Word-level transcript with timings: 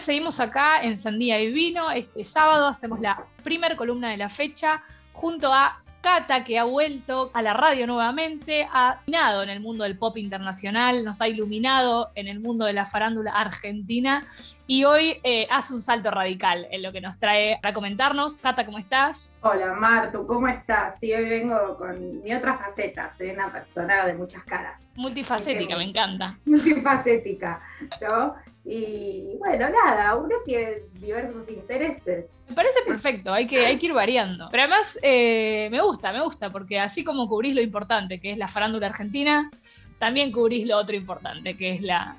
Seguimos 0.00 0.40
acá 0.40 0.82
en 0.82 0.98
Sandía 0.98 1.40
y 1.40 1.52
Vino. 1.52 1.90
Este 1.90 2.24
sábado 2.24 2.66
hacemos 2.66 3.00
la 3.00 3.24
primer 3.42 3.76
columna 3.76 4.10
de 4.10 4.16
la 4.16 4.28
fecha 4.28 4.82
junto 5.12 5.52
a 5.52 5.80
Cata, 6.02 6.44
que 6.44 6.58
ha 6.58 6.64
vuelto 6.64 7.30
a 7.32 7.40
la 7.40 7.54
radio 7.54 7.86
nuevamente, 7.86 8.68
ha 8.70 8.98
iluminado 9.06 9.42
en 9.42 9.48
el 9.48 9.60
mundo 9.60 9.84
del 9.84 9.96
pop 9.96 10.18
internacional, 10.18 11.02
nos 11.02 11.22
ha 11.22 11.28
iluminado 11.28 12.10
en 12.14 12.28
el 12.28 12.40
mundo 12.40 12.66
de 12.66 12.74
la 12.74 12.84
farándula 12.84 13.30
argentina 13.30 14.26
y 14.66 14.84
hoy 14.84 15.14
eh, 15.22 15.46
hace 15.50 15.72
un 15.72 15.80
salto 15.80 16.10
radical 16.10 16.66
en 16.70 16.82
lo 16.82 16.92
que 16.92 17.00
nos 17.00 17.16
trae 17.16 17.58
para 17.62 17.72
comentarnos. 17.72 18.36
Cata, 18.36 18.66
¿cómo 18.66 18.76
estás? 18.76 19.34
Hola, 19.40 19.72
Martu, 19.72 20.26
¿cómo 20.26 20.46
estás? 20.46 20.96
Sí, 21.00 21.10
hoy 21.14 21.26
vengo 21.26 21.78
con 21.78 22.22
mi 22.22 22.34
otra 22.34 22.58
faceta, 22.58 23.10
soy 23.16 23.30
una 23.30 23.50
persona 23.50 24.04
de 24.04 24.12
muchas 24.12 24.44
caras. 24.44 24.78
Multifacética, 24.96 25.74
me 25.78 25.84
encanta. 25.84 26.36
Multifacética, 26.44 27.62
¿no? 28.02 28.34
Y 28.64 29.36
bueno, 29.38 29.68
nada, 29.68 30.16
uno 30.16 30.36
tiene 30.44 30.82
diversos 30.94 31.48
intereses. 31.48 32.26
Me 32.48 32.54
parece 32.54 32.80
perfecto, 32.86 33.32
hay 33.32 33.46
que, 33.46 33.66
hay 33.66 33.78
que 33.78 33.86
ir 33.86 33.92
variando. 33.92 34.48
Pero 34.50 34.62
además 34.62 34.98
eh, 35.02 35.68
me 35.70 35.82
gusta, 35.82 36.12
me 36.12 36.22
gusta, 36.22 36.50
porque 36.50 36.80
así 36.80 37.04
como 37.04 37.28
cubrís 37.28 37.54
lo 37.54 37.60
importante, 37.60 38.20
que 38.20 38.30
es 38.30 38.38
la 38.38 38.48
farándula 38.48 38.86
argentina, 38.86 39.50
también 39.98 40.32
cubrís 40.32 40.66
lo 40.66 40.78
otro 40.78 40.96
importante, 40.96 41.56
que 41.56 41.72
es 41.72 41.82
la, 41.82 42.16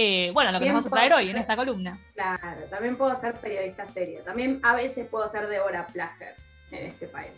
eh, 0.00 0.30
bueno, 0.32 0.52
lo 0.52 0.60
que 0.60 0.66
nos 0.66 0.74
vamos 0.74 0.86
a 0.86 0.90
traer 0.90 1.12
hoy 1.12 1.30
en 1.30 1.36
esta 1.36 1.56
columna. 1.56 1.98
Claro, 2.14 2.62
también 2.70 2.96
puedo 2.96 3.20
ser 3.20 3.34
periodista 3.34 3.84
serio. 3.88 4.20
También 4.24 4.60
a 4.62 4.76
veces 4.76 5.08
puedo 5.08 5.28
ser 5.32 5.48
Deborah 5.48 5.88
Plager 5.88 6.36
en 6.70 6.86
este 6.86 7.08
país. 7.08 7.32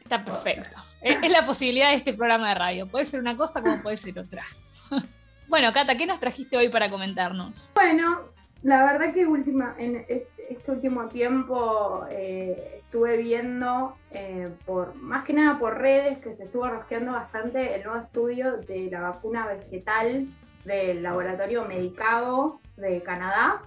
Está 0.00 0.24
perfecto. 0.24 0.78
Es, 1.00 1.28
la 1.28 1.44
posibilidad 1.44 1.90
de 1.90 1.96
este 1.96 2.14
programa 2.14 2.50
de 2.50 2.54
radio. 2.54 2.86
Puede 2.86 3.04
ser 3.04 3.18
una 3.18 3.36
cosa 3.36 3.60
como 3.60 3.82
puede 3.82 3.96
ser 3.96 4.16
otra. 4.16 4.44
bueno, 5.48 5.72
Cata, 5.72 5.96
¿qué 5.96 6.06
nos 6.06 6.18
trajiste 6.18 6.56
hoy 6.56 6.68
para 6.68 6.90
comentarnos? 6.90 7.70
Bueno, 7.74 8.20
la 8.64 8.84
verdad 8.84 9.12
que 9.12 9.26
última, 9.26 9.74
en 9.78 10.06
este, 10.08 10.72
último 10.72 11.06
tiempo 11.08 12.06
eh, 12.10 12.56
estuve 12.78 13.18
viendo, 13.18 13.94
eh, 14.10 14.48
por 14.64 14.94
más 14.94 15.24
que 15.24 15.34
nada 15.34 15.58
por 15.58 15.78
redes, 15.78 16.18
que 16.18 16.34
se 16.34 16.44
estuvo 16.44 16.66
rosqueando 16.66 17.12
bastante 17.12 17.74
el 17.74 17.84
nuevo 17.84 18.00
estudio 18.00 18.56
de 18.56 18.88
la 18.90 19.00
vacuna 19.00 19.46
vegetal 19.46 20.26
del 20.64 21.02
laboratorio 21.02 21.66
Medicago 21.66 22.60
de 22.76 23.02
Canadá. 23.02 23.60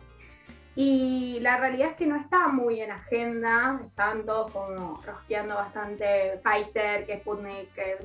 Y 0.76 1.40
la 1.42 1.58
realidad 1.58 1.92
es 1.92 1.96
que 1.96 2.06
no 2.06 2.16
está 2.16 2.48
muy 2.48 2.82
en 2.82 2.92
agenda, 2.92 3.80
estaban 3.86 4.26
todos 4.26 4.52
como 4.52 5.00
rosqueando 5.06 5.56
bastante 5.56 6.40
Pfizer, 6.44 7.06
que 7.06 7.20
Sputnik, 7.20 7.74
que... 7.74 7.98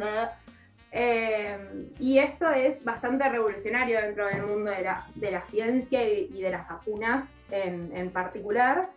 Eh, 0.95 1.89
y 1.99 2.19
esto 2.19 2.51
es 2.51 2.85
bastante 2.85 3.27
revolucionario 3.27 3.99
dentro 4.01 4.27
del 4.27 4.43
mundo 4.43 4.71
de 4.71 4.83
la, 5.31 5.41
ciencia 5.51 6.07
y, 6.07 6.41
de 6.41 6.51
las 6.51 6.69
vacunas 6.69 7.27
en, 7.51 8.11
particular. 8.11 8.91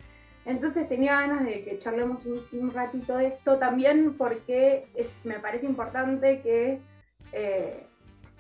Entonces 0.45 0.87
tenía 0.89 1.21
ganas 1.21 1.45
de 1.45 1.63
que 1.63 1.79
charlemos 1.79 2.19
un, 2.25 2.71
ratito 2.71 3.17
de 3.17 3.27
esto 3.27 3.57
también 3.57 4.13
porque 4.17 4.87
me 5.23 5.39
parece 5.39 5.65
importante 5.65 6.41
que, 6.41 6.81
eh, 7.31 7.87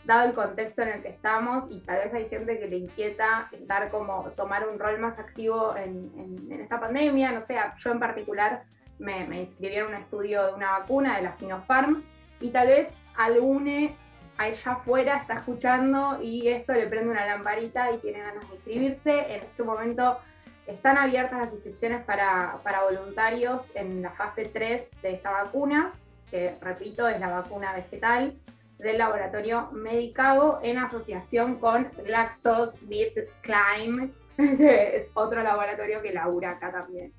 dado 0.03 0.27
el 0.27 0.35
contexto 0.35 0.83
en 0.83 0.89
el 0.89 1.01
que 1.01 1.09
estamos, 1.09 1.71
y 1.71 1.79
tal 1.79 1.97
vez 1.97 2.13
hay 2.13 2.29
gente 2.29 2.59
que 2.59 2.67
le 2.67 2.77
inquieta 2.77 3.49
estar 3.51 3.89
como 3.89 4.29
tomar 4.35 4.67
un 4.67 4.77
rol 4.77 4.99
más 4.99 5.17
activo 5.17 5.75
en, 5.75 6.11
en, 6.51 6.61
esta 6.61 6.79
pandemia, 6.79 7.31
no 7.31 7.43
sé, 7.47 7.55
yo 7.77 7.91
en 7.91 7.99
particular 7.99 8.63
me, 8.99 9.25
me 9.25 9.41
inscribí 9.41 9.75
en 9.75 9.87
un 9.87 9.95
estudio 9.95 10.45
de 10.45 10.53
una 10.53 10.77
vacuna 10.77 11.15
de 11.15 11.23
la 11.23 11.31
Sinopharm, 11.31 12.03
y 12.45 12.51
tal 12.51 12.67
vez 12.67 12.95
algune 13.17 13.95
allá 14.37 14.73
afuera 14.73 15.17
está 15.17 15.33
escuchando 15.35 16.19
y 16.21 16.47
esto 16.47 16.73
le 16.73 16.85
prende 16.85 17.09
una 17.09 17.25
lamparita 17.25 17.91
y 17.91 17.97
tiene 17.97 18.19
ganas 18.19 18.47
de 18.47 18.55
inscribirse. 18.55 19.33
En 19.33 19.41
este 19.41 19.63
momento 19.63 20.19
están 20.67 20.95
abiertas 20.97 21.39
las 21.39 21.51
inscripciones 21.53 22.03
para, 22.03 22.57
para 22.63 22.85
osarios 22.85 23.61
en 23.73 24.03
la 24.03 24.11
fase 24.11 24.45
3 24.45 24.83
de 25.01 25.13
esta 25.13 25.31
vacuna, 25.31 25.93
que 26.29 26.53
repito, 26.61 27.09
es 27.09 27.19
la 27.19 27.29
vacuna 27.29 27.73
vegetal 27.73 28.35
del 28.77 28.99
laboratorio 28.99 29.71
Medicago 29.71 30.59
en 30.61 30.77
asociación 30.77 31.55
con 31.55 31.87
GlaxoSmithKline, 32.05 34.13
que 34.37 34.97
es 34.97 35.07
otro 35.15 35.41
laboratorio 35.41 36.03
que 36.03 36.13
labura 36.13 36.51
acá 36.51 36.71
también. 36.71 37.11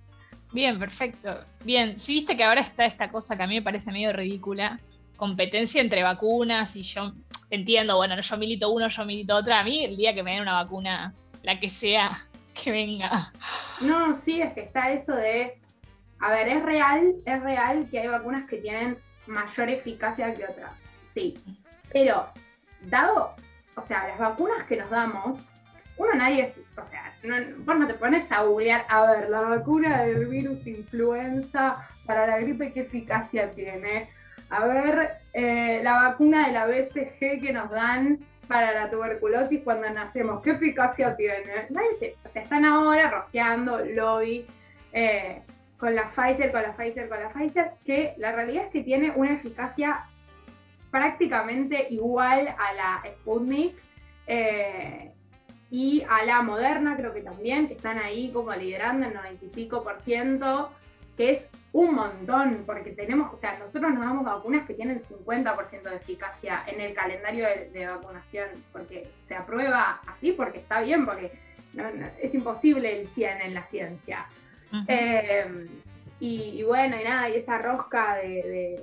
Bien, 0.52 0.78
perfecto. 0.78 1.40
Bien, 1.64 1.98
si 1.98 2.14
viste 2.14 2.36
que 2.36 2.44
ahora 2.44 2.60
está 2.60 2.84
esta 2.84 3.10
cosa 3.10 3.36
que 3.36 3.42
a 3.42 3.48
mí 3.48 3.56
me 3.56 3.62
parece 3.62 3.90
medio 3.90 4.12
ridícula, 4.12 4.78
competencia 5.16 5.80
entre 5.80 6.02
vacunas 6.02 6.76
y 6.76 6.82
yo 6.82 7.12
entiendo, 7.50 7.96
bueno, 7.96 8.20
yo 8.20 8.36
milito 8.36 8.70
uno, 8.70 8.88
yo 8.88 9.04
milito 9.04 9.36
otra. 9.36 9.60
A 9.60 9.64
mí 9.64 9.84
el 9.84 9.96
día 9.96 10.14
que 10.14 10.22
me 10.22 10.32
den 10.32 10.42
una 10.42 10.54
vacuna, 10.54 11.14
la 11.42 11.58
que 11.58 11.70
sea, 11.70 12.16
que 12.54 12.70
venga. 12.70 13.32
No, 13.80 14.20
sí, 14.24 14.40
es 14.40 14.52
que 14.54 14.62
está 14.62 14.90
eso 14.90 15.12
de, 15.12 15.58
a 16.20 16.30
ver, 16.30 16.48
es 16.48 16.62
real, 16.62 17.14
es 17.24 17.42
real 17.42 17.86
que 17.90 18.00
hay 18.00 18.08
vacunas 18.08 18.48
que 18.48 18.56
tienen 18.58 18.98
mayor 19.26 19.68
eficacia 19.68 20.34
que 20.34 20.44
otras, 20.44 20.70
sí, 21.14 21.38
pero 21.92 22.26
dado, 22.82 23.34
o 23.76 23.86
sea, 23.86 24.08
las 24.08 24.18
vacunas 24.18 24.66
que 24.66 24.76
nos 24.76 24.88
damos, 24.88 25.40
uno 25.96 26.14
nadie, 26.14 26.54
o 26.76 26.90
sea, 26.90 27.14
no, 27.22 27.36
vos 27.64 27.78
no 27.78 27.86
te 27.86 27.94
pones 27.94 28.30
a 28.30 28.42
googlear, 28.42 28.86
a 28.88 29.02
ver, 29.10 29.30
la 29.30 29.40
vacuna 29.42 30.02
del 30.02 30.26
virus 30.26 30.66
influenza 30.66 31.86
para 32.06 32.26
la 32.26 32.38
gripe, 32.38 32.72
¿qué 32.72 32.80
eficacia 32.80 33.50
tiene? 33.50 34.08
A 34.50 34.66
ver 34.66 35.10
eh, 35.32 35.80
la 35.82 35.94
vacuna 35.94 36.46
de 36.46 36.52
la 36.52 36.66
BCG 36.66 37.40
que 37.40 37.52
nos 37.52 37.70
dan 37.70 38.18
para 38.46 38.72
la 38.72 38.90
tuberculosis 38.90 39.62
cuando 39.62 39.88
nacemos, 39.90 40.40
¿qué 40.42 40.52
eficacia 40.52 41.16
tiene? 41.16 41.66
Nadie 41.70 41.94
se, 41.98 42.14
o 42.24 42.32
sea, 42.32 42.42
están 42.42 42.64
ahora 42.64 43.10
rosqueando 43.10 43.78
lobby 43.84 44.46
eh, 44.92 45.42
con 45.78 45.94
la 45.94 46.10
Pfizer, 46.10 46.52
con 46.52 46.62
la 46.62 46.72
Pfizer, 46.76 47.08
con 47.08 47.20
la 47.20 47.28
Pfizer, 47.30 47.72
que 47.84 48.14
la 48.18 48.32
realidad 48.32 48.66
es 48.66 48.70
que 48.70 48.82
tiene 48.82 49.12
una 49.14 49.34
eficacia 49.34 49.96
prácticamente 50.90 51.88
igual 51.90 52.48
a 52.48 52.72
la 52.72 53.02
Sputnik 53.16 53.76
eh, 54.26 55.10
y 55.70 56.04
a 56.08 56.24
la 56.24 56.42
Moderna, 56.42 56.96
creo 56.96 57.12
que 57.12 57.22
también, 57.22 57.66
que 57.66 57.74
están 57.74 57.98
ahí 57.98 58.30
como 58.32 58.52
liderando 58.54 59.06
el 59.06 59.14
90 59.14 59.60
y 59.60 59.66
por 59.66 60.00
ciento, 60.02 60.70
que 61.16 61.32
es 61.32 61.48
un 61.72 61.94
montón, 61.94 62.64
porque 62.64 62.92
tenemos, 62.92 63.32
o 63.32 63.38
sea, 63.38 63.58
nosotros 63.58 63.92
nos 63.92 64.00
damos 64.00 64.24
vacunas 64.24 64.66
que 64.66 64.74
tienen 64.74 65.02
50% 65.02 65.82
de 65.82 65.96
eficacia 65.96 66.62
en 66.66 66.80
el 66.80 66.94
calendario 66.94 67.46
de, 67.46 67.86
vacunación, 67.86 68.48
porque 68.72 69.08
se 69.28 69.34
aprueba 69.34 70.00
así, 70.06 70.32
porque 70.32 70.58
está 70.58 70.80
bien, 70.80 71.04
porque 71.04 71.32
es 72.22 72.34
imposible 72.34 73.00
el 73.00 73.08
100 73.08 73.42
en 73.42 73.54
la 73.54 73.62
ciencia. 73.64 74.26
Eh, 74.88 75.68
y, 76.18 76.62
bueno, 76.62 76.96
y 76.98 77.04
nada, 77.04 77.28
y 77.28 77.36
esa 77.36 77.58
rosca 77.58 78.16
de, 78.16 78.82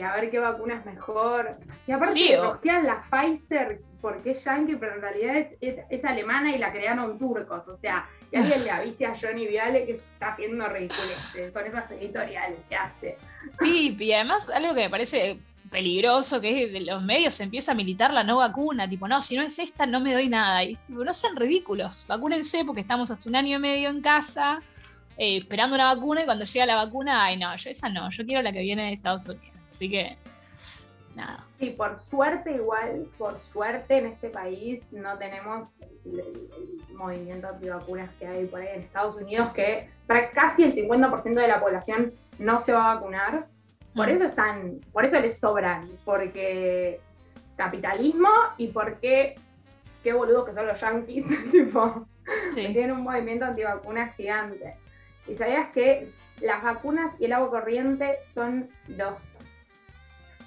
a 0.00 0.16
ver 0.16 0.30
qué 0.30 0.38
vacuna 0.38 0.74
es 0.74 0.86
mejor. 0.86 1.56
Y 1.86 1.92
aparte 1.92 2.14
sí, 2.14 2.36
rosquean 2.36 2.86
la 2.86 3.04
Pfizer 3.10 3.80
porque 4.00 4.32
es 4.32 4.44
yankee, 4.44 4.76
pero 4.76 4.94
en 4.94 5.00
realidad 5.00 5.48
es, 5.60 6.04
alemana 6.04 6.54
y 6.54 6.58
la 6.58 6.70
crearon 6.72 7.18
turcos, 7.18 7.66
o 7.66 7.76
sea, 7.78 8.06
y 8.30 8.36
alguien 8.36 8.62
le 8.62 8.70
avise 8.70 9.06
a 9.06 9.18
Johnny 9.18 9.48
Viale 9.48 9.84
que 9.84 9.92
está 9.92 10.28
haciendo 10.28 10.68
ridículo 10.68 11.12
con 11.52 11.66
esas 11.66 11.90
editoriales 11.90 12.58
que 12.68 12.76
hace. 12.76 13.18
Sí, 13.60 13.96
y 13.98 14.12
además 14.12 14.48
algo 14.50 14.74
que 14.74 14.82
me 14.82 14.90
parece 14.90 15.38
peligroso, 15.70 16.40
que 16.40 16.64
es 16.64 16.72
de 16.72 16.80
los 16.82 17.02
medios 17.02 17.34
se 17.34 17.42
empieza 17.42 17.72
a 17.72 17.74
militar 17.74 18.12
la 18.12 18.22
no 18.22 18.36
vacuna, 18.36 18.88
tipo, 18.88 19.08
no, 19.08 19.20
si 19.22 19.36
no 19.36 19.42
es 19.42 19.58
esta 19.58 19.86
no 19.86 19.98
me 19.98 20.12
doy 20.12 20.28
nada. 20.28 20.62
Y 20.62 20.76
tipo, 20.76 21.04
no 21.04 21.12
sean 21.12 21.34
ridículos, 21.34 22.04
vacúnense 22.06 22.64
porque 22.64 22.82
estamos 22.82 23.10
hace 23.10 23.28
un 23.28 23.36
año 23.36 23.56
y 23.56 23.60
medio 23.60 23.88
en 23.88 24.00
casa 24.02 24.60
eh, 25.18 25.38
esperando 25.38 25.74
una 25.74 25.94
vacuna 25.94 26.22
y 26.22 26.24
cuando 26.26 26.44
llega 26.44 26.66
la 26.66 26.76
vacuna, 26.76 27.24
ay 27.24 27.38
no, 27.38 27.56
yo 27.56 27.70
esa 27.70 27.88
no, 27.88 28.10
yo 28.10 28.24
quiero 28.24 28.42
la 28.42 28.52
que 28.52 28.60
viene 28.60 28.84
de 28.84 28.92
Estados 28.92 29.26
Unidos. 29.26 29.55
Así 29.76 29.90
que, 29.90 30.16
nada. 31.14 31.44
Sí, 31.58 31.74
por 31.76 32.00
suerte 32.08 32.52
igual, 32.52 33.06
por 33.18 33.38
suerte 33.52 33.98
en 33.98 34.06
este 34.06 34.30
país 34.30 34.82
no 34.90 35.18
tenemos 35.18 35.68
el, 36.06 36.48
movimiento 36.94 37.48
antivacunas 37.48 38.08
que 38.18 38.26
hay 38.26 38.46
por 38.46 38.62
ahí 38.62 38.68
en 38.74 38.80
Estados 38.80 39.16
Unidos, 39.16 39.52
que 39.52 39.90
para 40.06 40.30
casi 40.30 40.62
el 40.62 40.74
50% 40.74 41.34
de 41.34 41.46
la 41.46 41.60
población 41.60 42.10
no 42.38 42.64
se 42.64 42.72
va 42.72 42.90
a 42.90 42.94
vacunar. 42.94 43.48
Por 43.94 44.06
mm. 44.06 44.10
eso 44.12 44.24
están, 44.24 44.80
por 44.92 45.04
eso 45.04 45.20
les 45.20 45.38
sobran, 45.38 45.82
porque 46.06 46.98
capitalismo 47.54 48.30
y 48.56 48.68
porque 48.68 49.34
qué 50.02 50.14
boludos 50.14 50.46
que 50.48 50.54
son 50.54 50.66
los 50.66 50.80
yankees, 50.80 51.26
tipo, 51.50 52.06
tienen 52.54 52.92
un 52.92 53.02
movimiento 53.02 53.44
antivacunas 53.44 54.16
gigante. 54.16 54.74
Y 55.28 55.36
sabías 55.36 55.68
que 55.72 56.08
las 56.40 56.62
vacunas 56.62 57.14
y 57.20 57.26
el 57.26 57.34
agua 57.34 57.50
corriente 57.50 58.16
son 58.32 58.70
los 58.88 59.20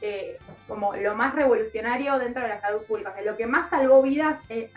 eh, 0.02 0.38
como 0.68 0.96
lo 0.96 1.16
más 1.16 1.36
revolucionario 1.36 2.18
dentro 2.20 2.42
de 2.42 2.50
la 2.50 2.62
salud 2.62 2.82
pública. 2.84 3.14
lo 3.24 3.36
que 3.36 3.46
más 3.46 3.70
salvó 3.70 4.02
vidas 4.02 4.40
eh, 4.50 4.72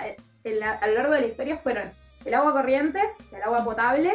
eh, 0.45 0.63
a 0.65 0.87
lo 0.89 0.95
largo 0.95 1.15
de 1.15 1.21
la 1.21 1.27
historia 1.27 1.57
fueron 1.59 1.91
el 2.25 2.35
agua 2.35 2.53
corriente, 2.53 3.01
el 3.33 3.43
agua 3.43 3.65
potable 3.65 4.15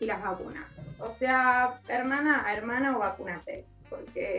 y 0.00 0.06
las 0.06 0.22
vacunas. 0.22 0.64
O 0.98 1.14
sea, 1.18 1.80
hermana 1.88 2.44
a 2.46 2.54
hermana 2.54 2.96
o 2.96 3.00
vacunate, 3.00 3.64
porque 3.88 4.36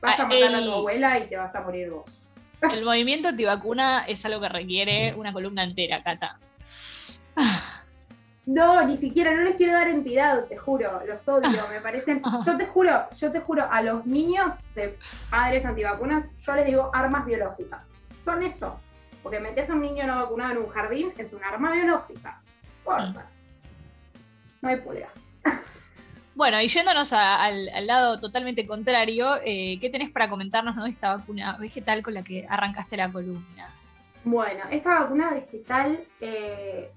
vas 0.00 0.18
a 0.18 0.22
ah, 0.22 0.26
matar 0.26 0.54
a 0.54 0.62
tu 0.62 0.72
abuela 0.72 1.18
y 1.18 1.28
te 1.28 1.36
vas 1.36 1.54
a 1.54 1.60
morir 1.62 1.90
vos. 1.90 2.04
El 2.72 2.84
movimiento 2.84 3.28
antivacuna 3.28 4.04
es 4.06 4.24
algo 4.24 4.40
que 4.40 4.48
requiere 4.48 5.14
una 5.14 5.32
columna 5.32 5.62
entera, 5.62 6.02
Cata. 6.02 6.38
No, 8.46 8.86
ni 8.86 8.96
siquiera, 8.96 9.34
no 9.34 9.42
les 9.42 9.56
quiero 9.56 9.72
dar 9.72 9.88
entidad, 9.88 10.44
te 10.44 10.56
juro, 10.56 11.02
los 11.04 11.28
odio, 11.28 11.62
me 11.72 11.80
parecen. 11.80 12.22
Yo 12.46 12.56
te 12.56 12.66
juro, 12.66 13.08
yo 13.16 13.32
te 13.32 13.40
juro, 13.40 13.66
a 13.68 13.82
los 13.82 14.06
niños 14.06 14.52
de 14.76 14.96
padres 15.28 15.64
antivacunas, 15.64 16.26
yo 16.42 16.54
les 16.54 16.66
digo 16.66 16.90
armas 16.94 17.26
biológicas. 17.26 17.80
Son 18.24 18.42
eso. 18.44 18.80
Porque 19.22 19.40
metes 19.40 19.68
a 19.68 19.72
un 19.72 19.80
niño 19.80 20.06
no 20.06 20.22
vacunado 20.22 20.52
en 20.52 20.58
un 20.58 20.68
jardín, 20.68 21.12
es 21.18 21.32
un 21.32 21.42
arma 21.42 21.72
biológica. 21.72 22.40
Porfa. 22.84 23.26
No 24.62 24.68
hay 24.68 24.76
pulga. 24.76 25.08
Bueno, 26.36 26.60
y 26.60 26.68
yéndonos 26.68 27.12
al, 27.14 27.86
lado 27.86 28.20
totalmente 28.20 28.66
contrario, 28.66 29.36
eh, 29.44 29.78
¿qué 29.80 29.90
tenés 29.90 30.10
para 30.10 30.28
comentarnos 30.28 30.76
de 30.76 30.90
esta 30.90 31.16
vacuna 31.16 31.56
vegetal 31.56 32.02
con 32.02 32.14
la 32.14 32.22
que 32.22 32.46
arrancaste 32.48 32.96
la 32.96 33.10
columna? 33.10 33.68
Bueno, 34.22 34.64
esta 34.70 35.00
vacuna 35.00 35.30
vegetal, 35.30 35.98
eh, 36.20 36.92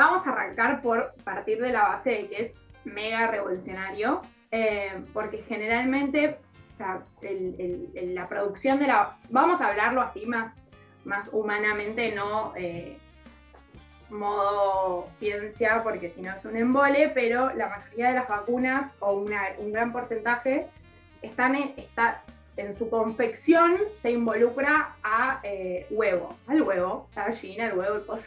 vamos 0.00 0.26
a 0.26 0.30
arrancar 0.30 0.82
por 0.82 1.14
partir 1.24 1.60
de 1.60 1.70
la 1.70 1.82
base 1.82 2.10
de 2.10 2.28
que 2.28 2.42
es 2.42 2.52
mega 2.84 3.26
revolucionario, 3.26 4.22
eh, 4.50 5.02
porque 5.12 5.42
generalmente 5.48 6.38
la 6.78 8.26
producción 8.26 8.78
de 8.78 8.86
la... 8.86 9.16
Vamos 9.28 9.60
a 9.60 9.68
hablarlo 9.68 10.00
así 10.00 10.24
más, 10.24 10.54
más 11.04 11.28
humanamente, 11.32 12.12
no 12.14 12.54
modo 14.10 15.08
ciencia, 15.18 15.82
porque 15.84 16.10
si 16.10 16.22
no 16.22 16.34
es 16.34 16.44
un 16.44 16.56
embole, 16.56 17.10
pero 17.14 17.54
la 17.54 17.68
mayoría 17.68 18.08
de 18.08 18.14
las 18.14 18.28
vacunas, 18.28 18.90
o 19.00 19.12
un 19.12 19.72
gran 19.72 19.92
porcentaje, 19.92 20.66
están 21.22 21.54
en, 21.54 21.74
está, 21.76 22.22
en 22.56 22.76
su 22.76 22.90
confección 22.90 23.76
se 24.00 24.10
involucra 24.10 24.96
a 25.02 25.40
eh, 25.42 25.86
huevo, 25.90 26.36
al 26.46 26.62
huevo, 26.62 27.08
la 27.14 27.26
gallina, 27.26 27.66
el 27.66 27.78
huevo, 27.78 27.96
el 27.96 28.02
pollo, 28.02 28.22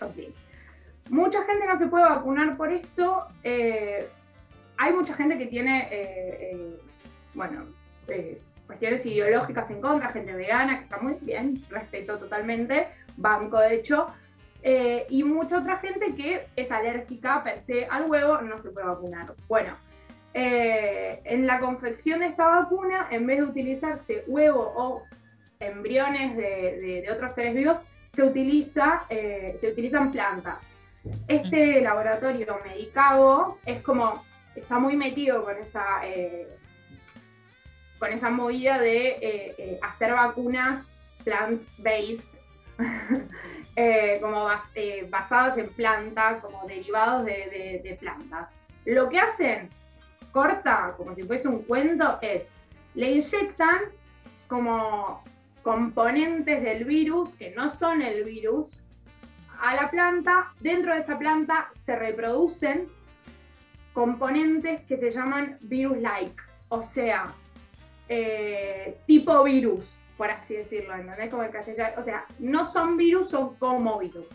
Mucha 1.10 1.44
gente 1.44 1.68
no 1.68 1.78
se 1.78 1.88
puede 1.88 2.06
vacunar 2.06 2.58
por 2.58 2.72
esto. 2.72 3.28
Eh, 3.44 4.08
hay 4.78 4.94
mucha 4.94 5.14
gente 5.14 5.38
que 5.38 5.46
tiene, 5.48 5.88
eh, 5.92 6.80
bueno, 7.34 7.66
cuestiones 8.66 9.06
ideológicas 9.06 9.70
en 9.70 9.82
contra, 9.82 10.10
gente 10.10 10.34
vegana, 10.34 10.78
que 10.78 10.84
está 10.86 10.98
muy 10.98 11.16
bien, 11.22 11.56
respeto 11.70 12.18
totalmente, 12.18 12.88
banco 13.18 13.60
de 13.60 13.76
hecho, 13.76 14.08
eh, 14.66 15.06
y 15.10 15.24
mucha 15.24 15.58
otra 15.58 15.78
gente 15.78 16.16
que 16.16 16.48
es 16.56 16.72
alérgica 16.72 17.44
per 17.44 17.64
se 17.66 17.86
al 17.86 18.10
huevo, 18.10 18.40
no 18.42 18.62
se 18.62 18.70
puede 18.70 18.88
vacunar. 18.88 19.34
Bueno, 19.50 19.76
eh, 20.34 21.22
en 21.26 21.46
la 21.46 21.60
confección 21.60 22.22
de 22.22 22.28
esta 22.28 22.48
vacuna, 22.48 23.08
en 23.12 23.28
vez 23.28 23.40
de 23.40 23.44
utilizarse 23.44 24.24
huevo 24.26 24.74
o 24.76 25.04
embriones 25.60 26.38
de, 26.38 27.06
otros 27.14 27.34
seres 27.34 27.56
vivos, 27.56 27.78
se, 28.14 28.24
utiliza, 28.24 29.04
eh, 29.10 29.58
se 29.60 29.68
utilizan 29.68 30.12
plantas. 30.12 30.56
Este 31.28 31.82
laboratorio 31.82 32.60
Medicago 32.64 33.60
es 33.66 33.82
como, 33.82 34.24
está 34.56 34.80
muy 34.80 34.96
metido 34.96 35.44
con 35.44 35.58
esa, 35.58 36.02
con 38.00 38.12
esa 38.12 38.30
movida 38.30 38.80
de 38.80 39.80
hacer 39.82 40.14
vacunas 40.14 40.88
plant-based 41.24 42.34
Eh, 43.76 44.20
como 44.22 44.50
eh, 44.76 45.08
basados 45.10 45.58
en 45.58 45.68
plantas, 45.70 46.42
como 46.42 46.64
derivados 46.68 47.26
de, 47.26 47.98
plantas. 48.00 48.50
Lo 48.86 49.10
que 49.10 49.20
hacen, 49.20 49.68
corta, 50.32 50.94
como 50.96 51.16
si 51.16 51.24
fuese 51.24 51.48
un 51.48 51.64
cuento, 51.64 52.20
es, 52.22 52.44
le 52.94 53.14
inyectan 53.14 53.80
como 54.48 55.24
componentes 55.64 56.62
del 56.62 56.84
virus, 56.84 57.34
que 57.34 57.50
no 57.56 57.76
son 57.76 58.04
el 58.04 58.24
virus, 58.26 58.68
a 59.60 59.76
la 59.76 59.90
planta, 59.90 60.54
dentro 60.60 60.94
de 60.94 61.02
esa 61.02 61.18
planta 61.18 61.70
se 61.86 61.96
reproducen 61.96 62.88
componentes 63.94 64.82
que 64.86 64.98
se 64.98 65.12
llaman 65.12 65.58
virus-like, 65.64 66.42
o 66.70 66.84
sea, 66.94 67.28
eh, 68.10 68.98
tipo 69.06 69.44
virus 69.44 69.96
por 70.18 70.30
así 70.30 70.56
decirlo, 70.56 70.96
¿entendés? 70.96 71.30
Como 71.30 71.44
el 71.44 71.52
castellano, 71.52 71.96
o 71.98 72.04
sea, 72.04 72.26
no 72.40 72.72
son 72.72 72.98
virus, 72.98 73.30
son 73.30 73.56
como 73.56 74.00
virus. 74.00 74.26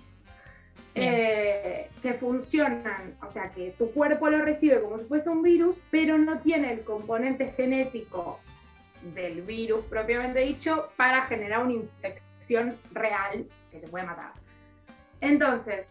Eh, 0.95 1.89
que 2.03 2.15
funcionan, 2.15 3.17
o 3.27 3.31
sea, 3.31 3.51
que 3.51 3.71
tu 3.79 3.93
cuerpo 3.93 4.29
lo 4.29 4.45
recibe 4.45 4.81
como 4.81 4.99
si 4.99 5.05
fuese 5.05 5.29
un 5.29 5.43
virus, 5.43 5.77
pero 5.91 6.19
no 6.19 6.41
tiene 6.41 6.73
el 6.73 6.81
componente 6.83 7.53
genético 7.57 8.41
del 9.15 9.43
virus 9.43 9.85
propiamente 9.85 10.41
dicho 10.41 10.89
para 10.97 11.23
generar 11.23 11.63
una 11.65 11.75
infección 11.75 12.77
real 12.93 13.47
que 13.71 13.79
te 13.79 13.87
puede 13.87 14.07
matar. 14.07 14.33
Entonces, 15.21 15.87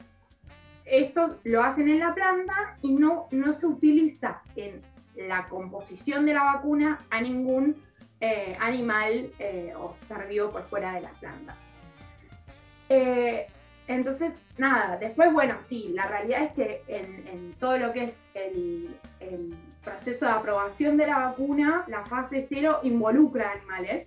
esto 0.86 1.38
lo 1.44 1.64
hacen 1.64 1.90
en 1.90 2.00
la 2.00 2.14
planta 2.14 2.78
y 2.82 2.94
no, 2.94 3.28
no 3.32 3.54
se 3.60 3.66
utiliza 3.66 4.42
en 4.56 4.82
la 5.16 5.48
composición 5.50 6.26
de 6.26 6.34
la 6.34 6.44
vacuna 6.44 7.00
a 7.10 7.22
ningún 7.22 7.76
eh, 8.20 8.56
animal 8.62 9.30
eh, 9.40 9.74
o 9.78 9.96
ser 10.08 10.28
vivo 10.28 10.52
por 10.52 10.62
fuera 10.64 10.94
de 10.94 11.02
la 11.02 11.10
planta. 11.10 11.56
Eh, 12.90 13.48
entonces, 13.88 14.32
nada, 14.58 14.98
después, 14.98 15.32
bueno, 15.34 15.56
sí, 15.70 15.92
la 15.94 16.08
realidad 16.08 16.44
es 16.44 16.52
que 16.54 16.84
en, 16.88 17.54
todo 17.60 17.78
lo 17.78 17.94
que 17.94 18.04
es 18.06 18.14
el, 18.34 19.56
proceso 19.84 20.26
de 20.26 20.32
aprobación 20.32 20.98
de 20.98 21.08
la 21.08 21.20
vacuna, 21.20 21.86
la 21.88 22.04
fase 22.06 22.46
cero 22.50 22.82
involucra 22.84 23.54
animales, 23.54 24.06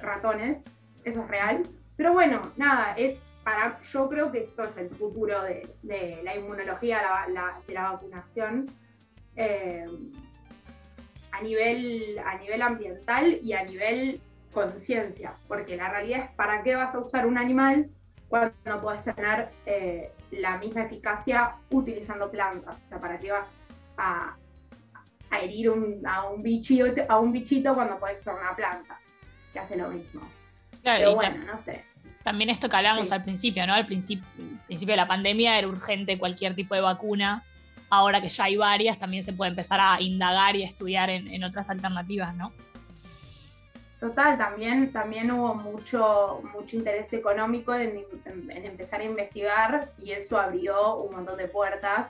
ratones, 0.00 0.58
eso 1.02 1.22
es 1.22 1.28
real. 1.28 1.66
Pero 1.96 2.12
bueno, 2.12 2.52
nada, 2.56 2.92
es 2.98 3.33
para, 3.44 3.80
yo 3.92 4.08
creo 4.08 4.32
que 4.32 4.44
esto 4.44 4.64
es 4.64 4.76
el 4.78 4.90
futuro 4.90 5.42
de, 5.42 6.20
la 6.22 6.36
inmunología, 6.36 7.00
de 7.66 7.74
la 7.74 7.90
vacunación 7.92 8.70
a 11.34 11.42
nivel, 11.42 12.18
a 12.24 12.38
nivel 12.38 12.62
ambiental 12.62 13.38
y 13.42 13.52
a 13.52 13.64
nivel 13.64 14.20
conciencia, 14.52 15.32
porque 15.48 15.76
la 15.76 15.90
realidad 15.90 16.20
es 16.20 16.30
para 16.36 16.62
qué 16.62 16.76
vas 16.76 16.94
a 16.94 17.00
usar 17.00 17.26
un 17.26 17.36
animal 17.36 17.90
cuando 18.28 18.54
no 18.66 18.80
puedes 18.80 19.02
tener 19.02 19.48
eh, 19.66 20.12
la 20.30 20.58
misma 20.58 20.84
eficacia 20.84 21.56
utilizando 21.70 22.30
plantas, 22.30 22.76
o 22.76 22.88
sea, 22.88 22.98
para 22.98 23.18
qué 23.18 23.32
vas 23.32 23.46
a, 23.96 24.36
herir 25.42 25.72
a, 26.06 26.28
un 26.28 26.42
bichito, 26.42 27.02
a 27.08 27.18
un 27.18 27.32
bichito 27.32 27.74
cuando 27.74 27.98
puedes 27.98 28.20
usar 28.20 28.36
una 28.36 28.54
planta, 28.54 29.00
que 29.52 29.58
hace 29.58 29.76
lo 29.76 29.88
mismo. 29.88 30.22
Pero 30.84 31.16
bueno, 31.16 31.44
no 31.52 31.60
sé. 31.62 31.84
También 32.24 32.50
esto 32.50 32.68
que 32.68 32.76
hablábamos 32.76 33.12
al 33.12 33.22
principio, 33.22 33.64
¿no? 33.66 33.74
Al 33.74 33.86
principio, 33.86 34.24
al 34.36 34.66
principio 34.66 34.94
de 34.94 34.96
la 34.96 35.06
pandemia 35.06 35.58
era 35.58 35.68
urgente 35.68 36.18
cualquier 36.18 36.56
tipo 36.56 36.74
de 36.74 36.80
vacuna 36.80 37.44
ahora 37.90 38.20
que 38.20 38.28
ya 38.28 38.44
hay 38.44 38.56
varias, 38.56 38.98
también 38.98 39.22
se 39.22 39.32
puede 39.32 39.50
empezar 39.50 39.80
a 39.80 40.00
indagar 40.00 40.56
y 40.56 40.62
estudiar 40.62 41.10
en, 41.10 41.44
otras 41.44 41.70
alternativas, 41.70 42.34
¿no? 42.34 42.52
Total, 44.00 44.36
también, 44.36 44.92
también 44.92 45.30
hubo 45.30 45.54
mucho, 45.54 46.42
mucho 46.52 46.76
interés 46.76 47.12
económico 47.12 47.74
en, 47.74 48.04
empezar 48.26 49.00
a 49.00 49.04
investigar 49.04 49.90
y 49.98 50.12
eso 50.12 50.38
abrió 50.38 50.96
un 50.96 51.16
montón 51.16 51.38
de 51.38 51.48
puertas. 51.48 52.08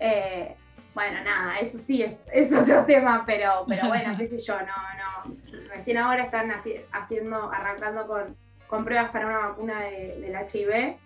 Eh, 0.00 0.54
bueno, 0.94 1.22
nada, 1.22 1.58
eso 1.58 1.78
sí 1.86 2.02
es, 2.02 2.26
es 2.32 2.52
otro 2.52 2.84
tema, 2.86 3.24
pero, 3.26 3.64
pero 3.68 3.88
bueno, 3.88 4.16
qué 4.16 4.28
sé 4.28 4.38
yo, 4.38 4.58
no, 4.58 4.66
no. 4.66 5.34
Recién 5.68 5.98
ahora 5.98 6.22
están 6.22 6.50
haciendo, 6.92 7.52
arrancando 7.52 8.06
con, 8.06 8.36
con 8.66 8.84
pruebas 8.84 9.10
para 9.10 9.26
una 9.26 9.38
vacuna 9.48 9.82
del 9.82 10.34
HIV 10.34 10.96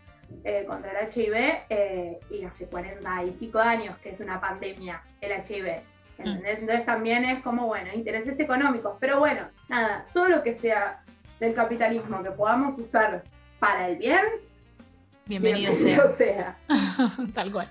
eh, 0.45 0.65
contra 0.67 1.01
el 1.01 1.09
HIV 1.09 1.35
eh, 1.69 2.19
y 2.31 2.45
hace 2.45 2.67
40 2.67 3.25
y 3.25 3.31
pico 3.33 3.59
años 3.59 3.97
que 3.99 4.11
es 4.11 4.21
una 4.21 4.41
pandemia 4.41 5.03
el 5.21 5.33
HIV. 5.33 5.83
Mm. 6.19 6.45
Entonces 6.45 6.87
también 6.87 7.25
es 7.25 7.43
como, 7.43 7.67
bueno, 7.67 7.91
intereses 7.95 8.39
económicos, 8.39 8.97
pero 9.01 9.19
bueno, 9.19 9.49
nada, 9.69 10.07
todo 10.13 10.29
lo 10.29 10.43
que 10.43 10.59
sea 10.59 11.03
del 11.41 11.55
capitalismo 11.55 12.23
que 12.23 12.31
podamos 12.31 12.81
usar 12.81 13.25
para 13.59 13.89
el 13.89 13.97
bien, 13.97 14.25
bienvenido, 15.27 15.75
sea. 15.75 16.57
Tal 17.35 17.53
cual. 17.53 17.69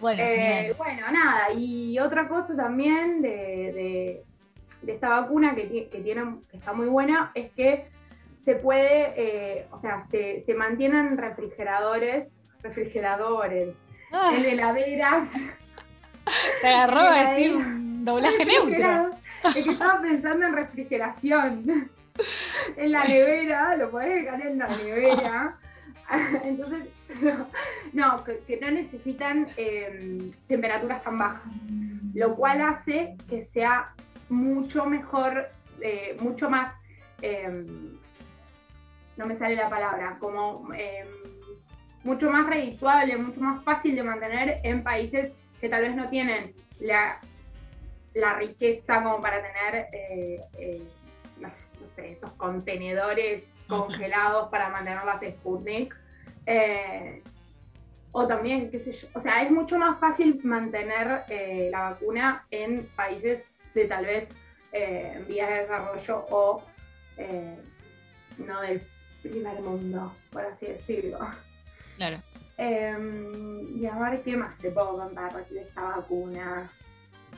Bueno, 0.00 0.22
eh, 0.22 0.74
bueno, 0.78 1.10
nada, 1.10 1.52
y 1.52 1.98
otra 1.98 2.26
cosa 2.26 2.56
también 2.56 3.20
de, 3.20 4.24
esta 4.86 5.08
vacuna 5.08 5.54
que, 5.54 5.88
que, 5.88 6.00
tiene, 6.00 6.36
que 6.50 6.56
está 6.56 6.72
muy 6.72 6.88
buena 6.88 7.32
es 7.34 7.50
que 7.52 7.88
se 8.44 8.54
puede, 8.54 9.12
eh, 9.16 9.66
o 9.70 9.78
sea, 9.78 10.06
se, 10.10 10.42
se, 10.44 10.54
mantienen 10.54 11.18
refrigeradores, 11.18 12.38
refrigeradores, 12.62 13.74
en 14.32 14.44
heladeras. 14.44 15.28
Te 16.60 16.68
agarró 16.68 17.00
a 17.00 17.30
decir 17.30 17.52
doblaje 18.04 18.44
neutro. 18.44 19.10
Es 19.44 19.64
que 19.64 19.70
estaba 19.70 20.00
pensando 20.00 20.46
en 20.46 20.54
refrigeración. 20.54 21.90
en 22.76 22.92
la 22.92 23.04
nevera, 23.04 23.76
lo 23.76 23.90
podés 23.90 24.24
dejar 24.24 24.46
en 24.46 24.58
la 24.58 24.68
nevera. 24.68 25.56
Entonces, 26.44 26.88
no, 27.92 28.24
que, 28.24 28.58
no 28.60 28.70
necesitan 28.70 29.46
em, 29.56 30.32
temperaturas 30.48 31.02
tan 31.02 31.18
bajas, 31.18 31.52
lo 32.14 32.34
cual 32.34 32.62
hace 32.62 33.16
que 33.28 33.44
sea 33.44 33.94
mucho 34.30 34.86
mejor, 34.86 35.48
eh, 35.80 36.16
mucho 36.20 36.48
más 36.48 36.74
em, 37.20 37.98
no 39.16 39.26
me 39.26 39.36
sale 39.36 39.54
la 39.54 39.68
palabra, 39.68 40.16
como 40.18 40.72
em, 40.74 41.06
mucho 42.04 42.30
más 42.30 42.46
redituable, 42.46 43.16
mucho 43.16 43.40
más 43.40 43.62
fácil 43.62 43.94
de 43.94 44.02
mantener 44.02 44.60
en 44.64 44.82
países 44.82 45.32
que 45.60 45.68
tal 45.68 45.82
vez 45.82 45.94
no 45.94 46.08
tienen 46.08 46.54
la, 46.80 47.20
la 48.14 48.34
riqueza 48.34 49.02
como 49.02 49.20
para 49.20 49.42
tener, 49.42 49.86
eh, 49.92 50.40
eh, 50.58 50.82
no, 51.38 51.50
sé, 51.94 52.12
esos 52.12 52.30
contenedores 52.32 53.44
congelados 53.68 54.48
para 54.48 54.70
mantener 54.70 55.04
las 55.04 55.20
Sputnik. 55.20 55.94
Eh, 56.46 57.22
o 58.12 58.26
también, 58.26 58.70
qué 58.70 58.80
sé 58.80 58.92
yo, 58.92 59.06
o 59.14 59.20
sea, 59.20 59.42
es 59.42 59.52
mucho 59.52 59.78
más 59.78 60.00
fácil 60.00 60.40
mantener 60.42 61.24
la 61.70 61.90
vacuna 61.90 62.46
en 62.50 62.84
países 62.96 63.44
de 63.74 63.84
tal 63.86 64.06
vez 64.06 64.28
en 64.72 65.26
vías 65.26 65.48
de 65.48 65.54
desarrollo 65.62 66.26
o 66.30 66.62
no 68.38 68.60
del 68.62 68.82
primer 69.22 69.60
mundo, 69.60 70.14
por 70.30 70.44
así 70.44 70.66
decirlo. 70.66 71.18
Claro. 71.96 72.18
Em, 72.56 73.78
y 73.78 73.86
a 73.86 73.94
ver 73.98 74.22
qué 74.22 74.36
más 74.36 74.56
te 74.58 74.70
puedo 74.70 74.98
contar 74.98 75.32
de 75.46 75.62
esta 75.62 75.82
vacuna. 75.82 76.68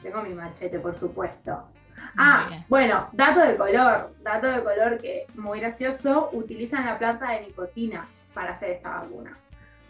Tengo 0.02 0.22
mi 0.22 0.34
machete, 0.34 0.78
por 0.78 0.98
supuesto. 0.98 1.68
Ah, 2.16 2.50
bueno, 2.68 3.08
dato 3.12 3.40
de 3.40 3.56
color, 3.56 4.14
dato 4.22 4.48
de 4.48 4.62
color 4.62 4.98
que 4.98 5.26
muy 5.34 5.60
gracioso, 5.60 6.30
utilizan 6.32 6.86
la 6.86 6.98
planta 6.98 7.30
de 7.30 7.42
nicotina 7.42 8.06
para 8.34 8.54
hacer 8.54 8.70
esta 8.70 9.00
vacuna. 9.00 9.32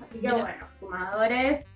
Así 0.03 0.21
que 0.21 0.31
bueno, 0.31 0.67
fumadores. 0.79 1.67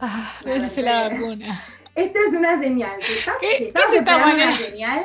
Ah, 0.00 0.40
es 0.46 0.78
la 0.78 1.10
vacuna. 1.10 1.62
Esta 1.98 2.18
es 2.20 2.28
una 2.28 2.60
señal. 2.60 3.00
¿Qué, 3.40 3.72
es 3.74 3.92
esta 3.92 4.18
manera? 4.18 4.52
Señal? 4.52 5.04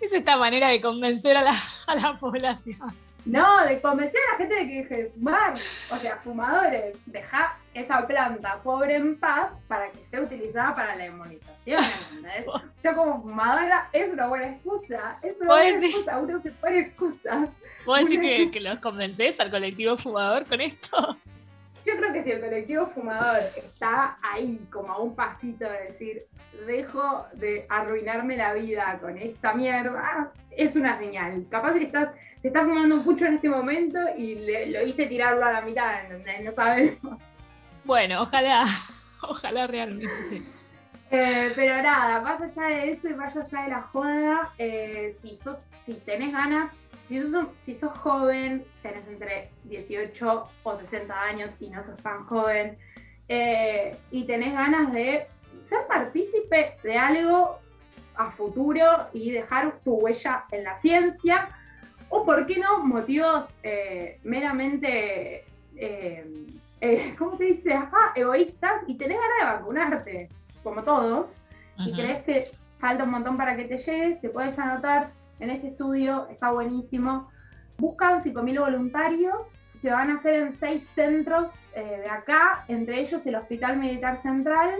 es 0.00 0.12
esta 0.12 0.36
manera 0.36 0.68
de 0.68 0.80
convencer 0.80 1.36
a 1.36 1.42
la, 1.42 1.54
a 1.86 1.94
la 1.94 2.16
población? 2.16 2.76
No, 3.24 3.64
de 3.66 3.80
convencer 3.80 4.20
a 4.26 4.32
la 4.32 4.38
gente 4.38 4.54
de 4.56 4.66
que 4.66 4.74
deje 4.74 4.96
de 4.96 5.10
fumar. 5.10 5.54
O 5.92 5.96
sea, 5.98 6.16
fumadores, 6.16 6.96
deja 7.06 7.56
esa 7.72 8.04
planta 8.04 8.60
pobre 8.64 8.96
en 8.96 9.16
paz 9.16 9.52
para 9.68 9.92
que 9.92 9.98
sea 10.10 10.22
utilizada 10.22 10.74
para 10.74 10.96
la 10.96 11.06
inmunización. 11.06 11.84
¿entendés? 12.08 12.46
Yo 12.82 12.94
como 12.96 13.22
fumadora 13.22 13.88
es 13.92 14.12
una 14.12 14.26
buena 14.26 14.48
excusa. 14.48 15.18
Es 15.22 15.36
una 15.40 15.54
buena 15.54 15.86
excusa, 15.86 16.18
uno 16.18 16.42
se 16.42 16.50
pone 16.50 16.78
excusas. 16.80 17.48
¿Puedo 17.84 18.02
decir 18.02 18.20
que, 18.20 18.50
que 18.50 18.60
los 18.60 18.80
convences 18.80 19.38
al 19.38 19.50
colectivo 19.50 19.96
fumador 19.96 20.46
con 20.46 20.60
esto? 20.60 21.16
Si 22.28 22.32
el 22.32 22.42
colectivo 22.42 22.86
fumador 22.88 23.40
está 23.56 24.18
ahí 24.20 24.60
como 24.70 24.92
a 24.92 24.98
un 24.98 25.16
pasito 25.16 25.64
de 25.64 25.84
decir, 25.84 26.26
dejo 26.66 27.24
de 27.32 27.64
arruinarme 27.70 28.36
la 28.36 28.52
vida 28.52 28.98
con 29.00 29.16
esta 29.16 29.54
mierda, 29.54 30.30
es 30.50 30.76
una 30.76 30.98
señal. 30.98 31.46
Capaz 31.50 31.72
que 31.72 31.84
estás, 31.84 32.10
te 32.42 32.48
estás 32.48 32.64
fumando 32.64 32.96
un 32.96 33.04
pucho 33.04 33.24
en 33.24 33.36
este 33.36 33.48
momento 33.48 33.98
y 34.14 34.34
lo 34.70 34.82
hice 34.86 35.06
tirarlo 35.06 35.42
a 35.42 35.52
la 35.52 35.60
mitad, 35.62 36.02
no 36.44 36.52
sabemos. 36.52 37.18
Bueno, 37.86 38.20
ojalá, 38.20 38.66
ojalá 39.22 39.66
realmente. 39.66 40.42
Eh, 41.10 41.52
pero 41.56 41.82
nada, 41.82 42.20
más 42.20 42.42
allá 42.42 42.68
de 42.68 42.90
eso 42.90 43.08
y 43.08 43.14
más 43.14 43.34
allá 43.34 43.62
de 43.62 43.70
la 43.70 43.80
joda, 43.80 44.50
eh, 44.58 45.16
si, 45.22 45.38
sos, 45.42 45.56
si 45.88 45.94
tenés 45.94 46.32
ganas, 46.32 46.70
si 47.08 47.74
sos, 47.74 47.98
joven, 48.00 48.62
tenés 48.82 49.08
entre 49.08 49.48
18 49.64 50.44
o 50.62 50.78
60 50.78 51.18
años 51.18 51.50
y 51.60 51.70
no 51.70 51.82
sos 51.82 51.96
tan 52.02 52.26
joven, 52.26 52.76
eh, 53.28 53.96
y 54.10 54.24
tenés 54.24 54.52
ganas 54.52 54.92
de 54.92 55.26
ser 55.66 55.86
partícipe 55.86 56.76
de 56.82 56.98
algo 56.98 57.58
a 58.16 58.30
futuro 58.32 58.84
y 59.14 59.30
dejar 59.30 59.78
tu 59.82 59.94
huella 59.94 60.44
en 60.50 60.64
la 60.64 60.76
ciencia, 60.76 61.48
o 62.10 62.22
por 62.26 62.46
qué 62.46 62.58
no, 62.58 62.84
motivos 62.84 63.44
eh, 63.62 64.20
meramente, 64.24 65.46
eh, 65.74 67.14
¿cómo 67.18 67.38
se 67.38 67.44
dice? 67.44 67.72
Ajá, 67.72 68.12
egoístas, 68.14 68.82
y 68.86 68.98
tenés 68.98 69.18
ganas 69.18 69.38
de 69.38 69.58
vacunarte, 69.58 70.28
como 70.62 70.82
todos, 70.82 71.40
y 71.78 71.94
crees 71.94 72.22
que 72.24 72.44
falta 72.78 73.04
un 73.04 73.10
montón 73.10 73.38
para 73.38 73.56
que 73.56 73.64
te 73.64 73.78
llegues, 73.78 74.20
te 74.20 74.28
puedes 74.28 74.58
anotar 74.58 75.16
en 75.40 75.50
este 75.50 75.68
estudio, 75.68 76.26
está 76.30 76.50
buenísimo. 76.50 77.30
Buscan 77.78 78.22
5.000 78.22 78.60
voluntarios, 78.60 79.36
se 79.80 79.90
van 79.90 80.10
a 80.10 80.16
hacer 80.16 80.34
en 80.34 80.56
seis 80.58 80.82
centros 80.94 81.48
eh, 81.74 82.00
de 82.02 82.08
acá, 82.08 82.64
entre 82.68 83.00
ellos 83.00 83.22
el 83.24 83.36
Hospital 83.36 83.76
Militar 83.76 84.20
Central, 84.22 84.74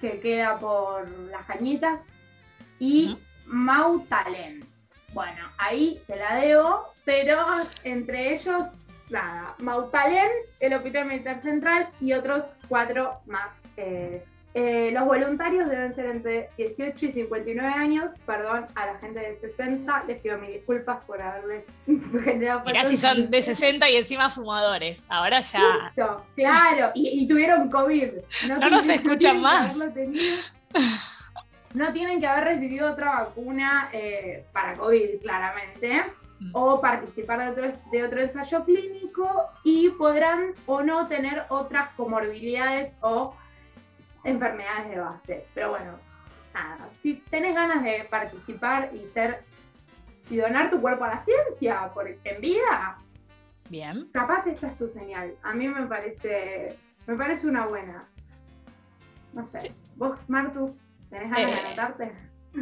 que 0.00 0.20
queda 0.20 0.58
por 0.58 1.08
Las 1.30 1.44
Cañitas, 1.46 2.00
y 2.78 3.18
Mautalen. 3.46 4.64
Bueno, 5.12 5.42
ahí 5.58 6.00
te 6.06 6.16
la 6.16 6.36
debo, 6.36 6.86
pero 7.04 7.44
entre 7.82 8.34
ellos, 8.34 8.62
nada, 9.10 9.54
Mautalen, 9.58 10.30
el 10.60 10.74
Hospital 10.74 11.06
Militar 11.06 11.42
Central 11.42 11.88
y 12.00 12.12
otros 12.12 12.44
cuatro 12.68 13.20
más 13.26 13.50
eh, 13.76 14.24
eh, 14.52 14.90
los 14.92 15.04
voluntarios 15.04 15.68
deben 15.68 15.94
ser 15.94 16.06
entre 16.06 16.48
18 16.56 17.06
y 17.06 17.12
59 17.12 17.72
años. 17.72 18.10
Perdón 18.26 18.66
a 18.74 18.86
la 18.86 18.98
gente 18.98 19.20
de 19.20 19.36
60, 19.36 20.04
les 20.08 20.20
pido 20.20 20.38
mis 20.38 20.50
disculpas 20.50 21.04
por 21.04 21.22
haberles 21.22 21.64
generado. 22.24 22.62
Mirá 22.66 22.84
si 22.84 22.96
son 22.96 23.30
de 23.30 23.42
60 23.42 23.88
y 23.88 23.96
encima 23.96 24.28
fumadores. 24.28 25.06
Ahora 25.08 25.40
ya. 25.40 25.92
claro, 26.34 26.90
y, 26.94 27.28
tuvieron 27.28 27.70
COVID. 27.70 28.08
No, 28.48 28.70
no 28.70 28.80
se 28.80 28.94
escuchan 28.94 29.40
más. 29.42 29.78
No 31.72 31.92
tienen 31.92 32.20
que 32.20 32.26
haber 32.26 32.44
recibido 32.44 32.90
otra 32.90 33.12
vacuna 33.12 33.88
eh, 33.92 34.44
para 34.52 34.74
COVID, 34.74 35.20
claramente. 35.22 36.02
Mm. 36.40 36.50
O 36.54 36.80
participar 36.80 37.38
de 37.38 37.50
otro, 37.50 37.78
de 37.92 38.02
otro 38.02 38.20
ensayo 38.20 38.64
clínico 38.64 39.44
y 39.62 39.90
podrán 39.90 40.54
o 40.66 40.82
no 40.82 41.06
tener 41.06 41.44
otras 41.50 41.90
comorbilidades 41.96 42.92
o 43.02 43.36
enfermedades 44.24 44.90
de 44.90 45.00
base. 45.00 45.46
Pero 45.54 45.70
bueno, 45.70 45.92
nada, 46.54 46.88
si 47.02 47.14
tenés 47.30 47.54
ganas 47.54 47.82
de 47.82 48.06
participar 48.10 48.90
y 48.94 49.06
ser 49.12 49.42
y 50.30 50.36
donar 50.36 50.70
tu 50.70 50.80
cuerpo 50.80 51.04
a 51.04 51.08
la 51.08 51.24
ciencia 51.24 51.90
por, 51.92 52.08
en 52.08 52.40
vida, 52.40 52.98
bien. 53.68 54.08
Capaz 54.12 54.46
esa 54.46 54.68
es 54.68 54.78
tu 54.78 54.88
señal. 54.92 55.34
A 55.42 55.52
mí 55.52 55.68
me 55.68 55.86
parece, 55.86 56.76
me 57.06 57.16
parece 57.16 57.46
una 57.46 57.66
buena. 57.66 58.04
No 59.32 59.46
sé. 59.46 59.72
¿Vos, 59.96 60.18
Martu, 60.28 60.76
tenés 61.08 61.30
ganas 61.30 61.50
de 61.50 61.56
eh, 61.56 61.66
anotarte? 61.66 62.12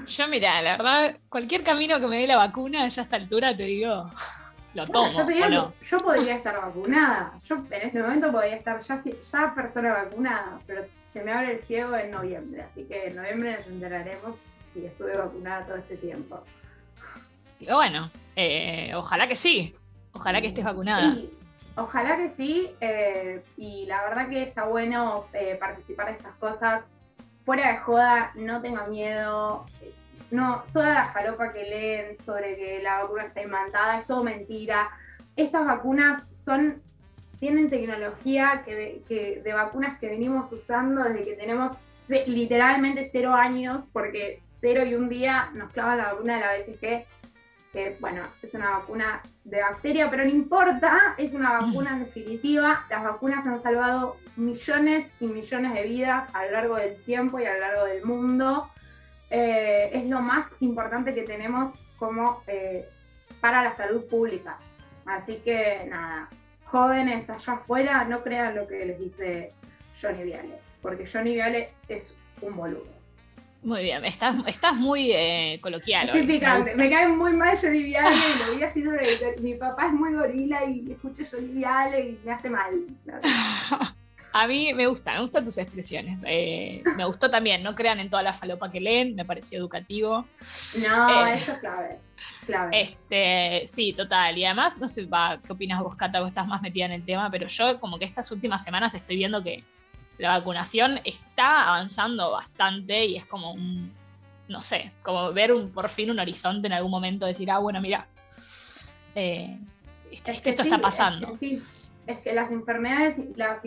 Yo, 0.07 0.29
mira, 0.29 0.61
la 0.61 0.77
verdad, 0.77 1.17
cualquier 1.29 1.63
camino 1.63 1.99
que 1.99 2.07
me 2.07 2.21
dé 2.21 2.27
la 2.27 2.37
vacuna, 2.37 2.89
ya 2.89 3.03
a 3.03 3.05
esta 3.05 3.17
altura 3.17 3.57
te 3.57 3.65
digo, 3.65 4.11
lo 4.75 4.87
tomo. 4.87 5.31
yo, 5.31 5.73
yo 5.91 5.99
podría 5.99 6.35
estar 6.35 6.57
vacunada. 6.57 7.33
Yo 7.49 7.57
en 7.71 7.83
este 7.83 8.03
momento 8.03 8.31
podría 8.31 8.57
estar 8.57 8.83
ya, 8.83 9.03
ya 9.33 9.55
persona 9.55 9.93
vacunada, 9.93 10.61
pero 10.67 10.85
se 11.19 11.25
me 11.25 11.33
abre 11.33 11.53
el 11.53 11.63
cielo 11.63 11.97
en 11.97 12.13
noviembre, 12.13 12.63
así 12.63 12.85
que 12.85 13.09
en 13.09 13.17
noviembre 13.17 13.55
nos 13.55 13.67
enteraremos 13.67 14.37
si 14.73 14.87
estuve 14.87 15.17
vacunada 15.17 15.67
todo 15.67 15.77
este 15.77 15.97
tiempo. 15.97 16.45
bueno, 17.69 18.09
eh, 18.37 18.93
ojalá 18.95 19.27
que 19.27 19.35
sí, 19.35 19.75
ojalá 20.13 20.41
que 20.41 20.47
estés 20.47 20.65
vacunada. 20.65 21.17
ojalá 21.77 22.17
que 22.19 22.31
sí, 22.37 22.71
eh, 22.81 23.43
y 23.57 23.87
la 23.87 24.03
verdad 24.05 24.29
que 24.29 24.45
está 24.45 24.67
bueno 24.67 25.25
eh, 25.33 25.57
participar 25.59 26.07
de 26.07 26.13
estas 26.13 26.35
cosas. 26.37 26.85
Fuera 27.45 27.73
de 27.73 27.79
joda, 27.79 28.31
no 28.37 28.61
tenga 28.61 28.87
miedo. 28.87 29.67
No, 30.31 30.63
toda 30.73 30.95
la 30.95 31.05
jalopa 31.07 31.51
que 31.51 31.65
leen 31.65 32.17
sobre 32.25 32.55
que 32.55 32.81
la 32.81 33.03
vacuna 33.03 33.25
está 33.25 33.43
inventada 33.43 33.99
es 33.99 34.07
todo 34.07 34.23
mentira. 34.23 34.91
Estas 35.35 35.67
vacunas 35.67 36.23
son 36.45 36.81
tienen 37.39 37.71
tecnología 37.71 38.63
que, 38.65 39.41
de 39.43 39.53
vacunas 39.53 39.99
que 39.99 40.09
venimos 40.09 40.53
usando 40.53 41.05
desde 41.05 41.25
que 41.25 41.37
tenemos 41.37 41.79
literalmente 42.09 43.09
cero 43.11 43.35
años, 43.35 43.85
porque 43.93 44.41
cero 44.61 44.85
y 44.85 44.95
un 44.95 45.09
día 45.09 45.51
nos 45.55 45.71
clava 45.73 45.97
la 45.97 46.13
vacuna 46.13 46.35
de 46.35 46.41
la 46.41 46.53
BCG, 46.59 47.07
que 47.73 47.97
bueno, 48.01 48.23
es 48.43 48.55
una 48.55 48.71
vacuna 48.71 49.23
de 49.45 49.61
bacteria, 49.61 50.11
pero 50.11 50.25
no 50.25 50.31
importa, 50.31 51.15
es 51.19 51.33
una 51.33 51.59
vacuna 51.59 51.99
definitiva. 52.05 52.87
Las 52.91 53.05
vacunas 53.05 53.47
han 53.47 53.63
salvado 53.63 54.17
millones 54.37 55.07
y 55.21 55.27
millones 55.27 55.75
de 55.75 55.83
vidas 55.83 56.35
a 56.35 56.47
lo 56.47 56.53
largo 56.53 56.77
del 56.77 56.97
tiempo 57.05 57.39
y 57.39 57.45
a 57.45 57.55
lo 57.55 57.61
largo 57.61 57.85
del 57.85 58.05
mundo. 58.05 58.69
Eh, 59.31 59.91
es 59.93 60.07
lo 60.07 60.21
más 60.21 60.47
importante 60.61 61.15
que 61.15 61.23
tenemos 61.23 61.79
como 61.99 62.43
eh, 62.47 62.89
para 63.41 63.63
la 63.63 63.77
salud 63.77 64.05
pública. 64.07 64.57
Así 65.05 65.37
que 65.45 65.87
nada, 65.89 66.29
jóvenes 66.71 67.29
allá 67.29 67.53
afuera 67.55 68.05
no 68.05 68.23
crean 68.23 68.55
lo 68.55 68.67
que 68.67 68.85
les 68.85 68.99
dice 68.99 69.49
Johnny 70.01 70.25
Viale, 70.25 70.55
porque 70.83 71.09
Johnny 71.11 71.35
Viale 71.35 71.71
es 71.89 72.05
un 72.43 72.57
boludo. 72.57 72.99
Muy 73.63 73.83
bien, 73.83 74.05
estás, 74.05 74.37
estás 74.47 74.77
muy 74.77 75.11
eh, 75.13 75.59
coloquial. 75.61 76.11
picante, 76.27 76.77
me, 76.77 76.89
cae 76.89 77.09
muy 77.09 77.33
mal 77.33 77.59
Johnny 77.61 77.83
Viale 77.83 78.17
y 78.55 78.61
lo 78.61 78.67
haciendo 78.67 78.93
de, 78.93 79.37
mi 79.41 79.55
papá 79.55 79.87
es 79.87 79.93
muy 79.93 80.15
gorila 80.15 80.65
y 80.65 80.93
escucho 80.93 81.25
Johnny 81.31 81.49
Viale 81.55 82.01
y 82.01 82.19
me 82.25 82.33
hace 82.33 82.51
mal. 82.51 82.75
A 84.33 84.47
mí 84.47 84.73
me 84.75 84.87
gusta, 84.87 85.15
me 85.15 85.23
gustan 85.23 85.45
tus 85.45 85.59
expresiones. 85.59 86.23
Eh, 86.27 86.83
me 86.97 87.05
gustó 87.07 87.31
también, 87.31 87.63
no 87.63 87.75
crean 87.75 87.99
en 87.99 88.11
toda 88.11 88.23
la 88.23 88.33
falopa 88.33 88.71
que 88.71 88.79
leen, 88.79 89.17
me 89.17 89.25
pareció 89.25 89.59
educativo. 89.59 90.27
No, 90.89 91.27
eh, 91.27 91.33
eso 91.35 91.53
es 91.53 91.59
clave. 91.59 91.99
Este, 92.73 93.67
sí, 93.67 93.93
total. 93.93 94.37
Y 94.39 94.45
además, 94.45 94.79
no 94.79 94.89
sé 94.89 95.09
qué 95.09 95.53
opinas 95.53 95.83
vos, 95.83 95.95
Cata, 95.97 96.21
vos 96.21 96.29
estás 96.29 96.47
más 96.47 96.63
metida 96.63 96.87
en 96.87 96.93
el 96.93 97.05
tema, 97.05 97.31
pero 97.31 97.47
yo 97.47 97.79
como 97.81 97.99
que 97.99 98.05
estas 98.05 98.31
últimas 98.31 98.65
semanas 98.65 98.95
estoy 98.95 99.17
viendo 99.17 99.43
que 99.43 99.65
la 100.19 100.39
vacunación 100.39 101.01
está 101.05 101.69
avanzando 101.69 102.33
bastante 102.33 103.05
y 103.05 103.17
es 103.17 103.27
como 103.27 103.53
un, 103.53 103.93
no 104.49 104.61
sé, 104.61 104.93
como 105.03 105.33
ver 105.33 105.53
un, 105.53 105.71
por 105.71 105.89
fin 105.89 106.11
un 106.11 106.19
horizonte 106.19 106.67
en 106.67 106.73
algún 106.73 106.91
momento, 106.91 107.27
decir, 107.27 107.51
ah, 107.51 107.59
bueno, 107.59 107.81
mira, 107.81 108.07
eh, 109.15 109.59
esto 110.11 110.63
está 110.63 110.79
pasando. 110.81 111.35
Es 111.35 111.39
que, 111.39 111.57
sí, 111.57 111.63
es 112.07 112.19
que 112.19 112.33
las 112.33 112.51
enfermedades, 112.51 113.17
las, 113.37 113.61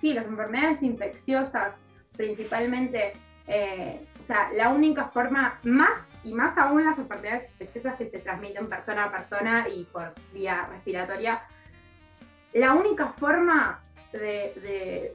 sí, 0.00 0.12
las 0.12 0.26
enfermedades 0.26 0.82
infecciosas, 0.82 1.74
principalmente, 2.16 3.12
eh, 3.46 4.00
o 4.22 4.26
sea, 4.26 4.52
la 4.54 4.70
única 4.70 5.08
forma 5.08 5.58
más 5.62 6.06
y 6.24 6.32
más 6.32 6.56
aún 6.56 6.84
las 6.84 6.98
enfermedades 6.98 7.50
infecciosas 7.52 7.96
que 7.96 8.10
se 8.10 8.18
transmiten 8.18 8.66
persona 8.66 9.04
a 9.04 9.12
persona 9.12 9.68
y 9.68 9.84
por 9.84 10.12
vía 10.32 10.66
respiratoria, 10.70 11.42
la 12.54 12.72
única 12.74 13.08
forma 13.18 13.80
de, 14.12 15.14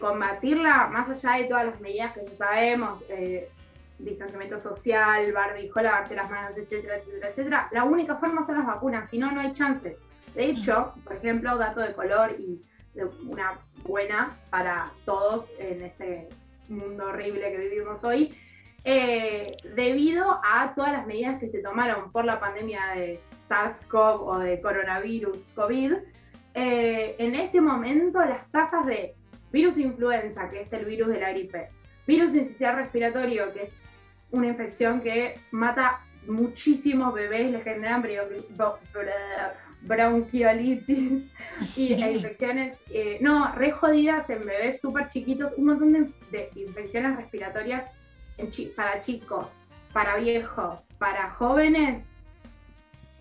combatirla, 0.00 0.86
más 0.86 1.08
allá 1.08 1.42
de 1.42 1.48
todas 1.48 1.66
las 1.66 1.80
medidas 1.80 2.12
que 2.14 2.28
sabemos, 2.36 3.02
eh, 3.08 3.50
distanciamiento 3.98 4.60
social, 4.60 5.32
barbijo, 5.32 5.80
lavarte 5.80 6.14
las 6.14 6.30
manos, 6.30 6.56
etcétera, 6.56 6.96
etcétera, 6.96 7.28
etcétera, 7.28 7.68
la 7.72 7.84
única 7.84 8.16
forma 8.16 8.46
son 8.46 8.58
las 8.58 8.66
vacunas, 8.66 9.10
si 9.10 9.18
no, 9.18 9.32
no 9.32 9.40
hay 9.40 9.52
chances. 9.54 9.96
De 10.34 10.44
hecho, 10.44 10.94
por 11.02 11.16
ejemplo, 11.16 11.58
dato 11.58 11.80
de 11.80 11.92
color 11.92 12.36
y 12.38 12.60
una 13.26 13.58
buena 13.82 14.36
para 14.50 14.86
todos 15.04 15.46
en 15.58 15.82
este 15.82 16.28
mundo 16.68 17.06
horrible 17.06 17.50
que 17.50 17.58
vivimos 17.58 18.02
hoy, 18.04 18.34
eh, 18.84 19.42
debido 19.74 20.40
a 20.42 20.72
todas 20.74 20.92
las 20.92 21.06
medidas 21.06 21.38
que 21.38 21.48
se 21.48 21.60
tomaron 21.60 22.10
por 22.12 22.24
la 22.24 22.40
pandemia 22.40 22.80
de 22.94 23.20
SARS-CoV 23.48 24.20
o 24.22 24.38
de 24.38 24.60
coronavirus 24.60 25.38
COVID, 25.54 25.94
eh, 26.54 27.14
en 27.18 27.34
este 27.34 27.60
momento 27.60 28.20
las 28.20 28.50
tasas 28.50 28.86
de 28.86 29.14
virus 29.52 29.76
influenza, 29.78 30.48
que 30.48 30.62
es 30.62 30.72
el 30.72 30.84
virus 30.84 31.08
de 31.08 31.20
la 31.20 31.30
gripe, 31.30 31.68
virus 32.06 32.34
incisional 32.34 32.76
respiratorio, 32.76 33.52
que 33.52 33.64
es 33.64 33.70
una 34.30 34.48
infección 34.48 35.00
que 35.00 35.38
mata 35.50 36.00
muchísimos 36.26 37.12
bebés, 37.14 37.50
les 37.50 37.64
generan 37.64 38.04
bronquiolitis 39.82 41.24
y 41.76 41.92
infecciones, 41.92 42.78
eh, 42.92 43.18
no, 43.20 43.52
re 43.54 43.72
jodidas 43.72 44.28
en 44.30 44.46
bebés 44.46 44.80
súper 44.80 45.08
chiquitos, 45.08 45.52
un 45.56 45.66
montón 45.66 46.14
de 46.30 46.50
infecciones 46.54 47.16
respiratorias 47.16 47.84
para 48.76 49.00
chicos, 49.00 49.46
para 49.92 50.16
viejos, 50.16 50.80
para 50.98 51.30
jóvenes, 51.30 52.04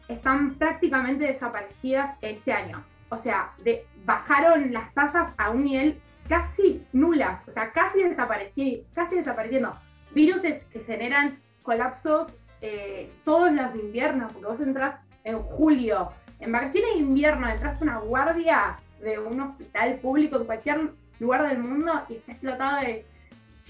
están 0.07 0.55
prácticamente 0.55 1.25
desaparecidas 1.25 2.17
este 2.21 2.51
año. 2.51 2.83
O 3.09 3.17
sea, 3.17 3.53
de, 3.63 3.85
bajaron 4.05 4.71
las 4.73 4.93
tasas 4.93 5.31
a 5.37 5.49
un 5.51 5.63
nivel 5.65 5.99
casi 6.27 6.83
nulas, 6.93 7.47
o 7.47 7.51
sea, 7.51 7.71
casi, 7.71 8.03
desapareciendo, 8.03 8.85
casi 8.93 9.15
desapareciendo. 9.15 9.73
Virus 10.13 10.41
que 10.41 10.83
generan 10.85 11.39
colapsos 11.63 12.31
eh, 12.61 13.11
todos 13.23 13.51
los 13.51 13.75
inviernos, 13.75 14.31
porque 14.31 14.47
vos 14.47 14.59
entras 14.59 14.95
en 15.23 15.39
julio, 15.39 16.09
en 16.39 16.51
vacaciones 16.51 16.93
de 16.93 16.99
invierno, 16.99 17.47
entras 17.47 17.81
a 17.81 17.83
una 17.83 17.97
guardia 17.99 18.79
de 19.01 19.19
un 19.19 19.39
hospital 19.39 19.95
público 19.95 20.37
en 20.37 20.45
cualquier 20.45 20.89
lugar 21.19 21.47
del 21.47 21.59
mundo 21.59 22.03
y 22.09 22.15
está 22.15 22.31
explotado 22.31 22.81
de 22.81 23.05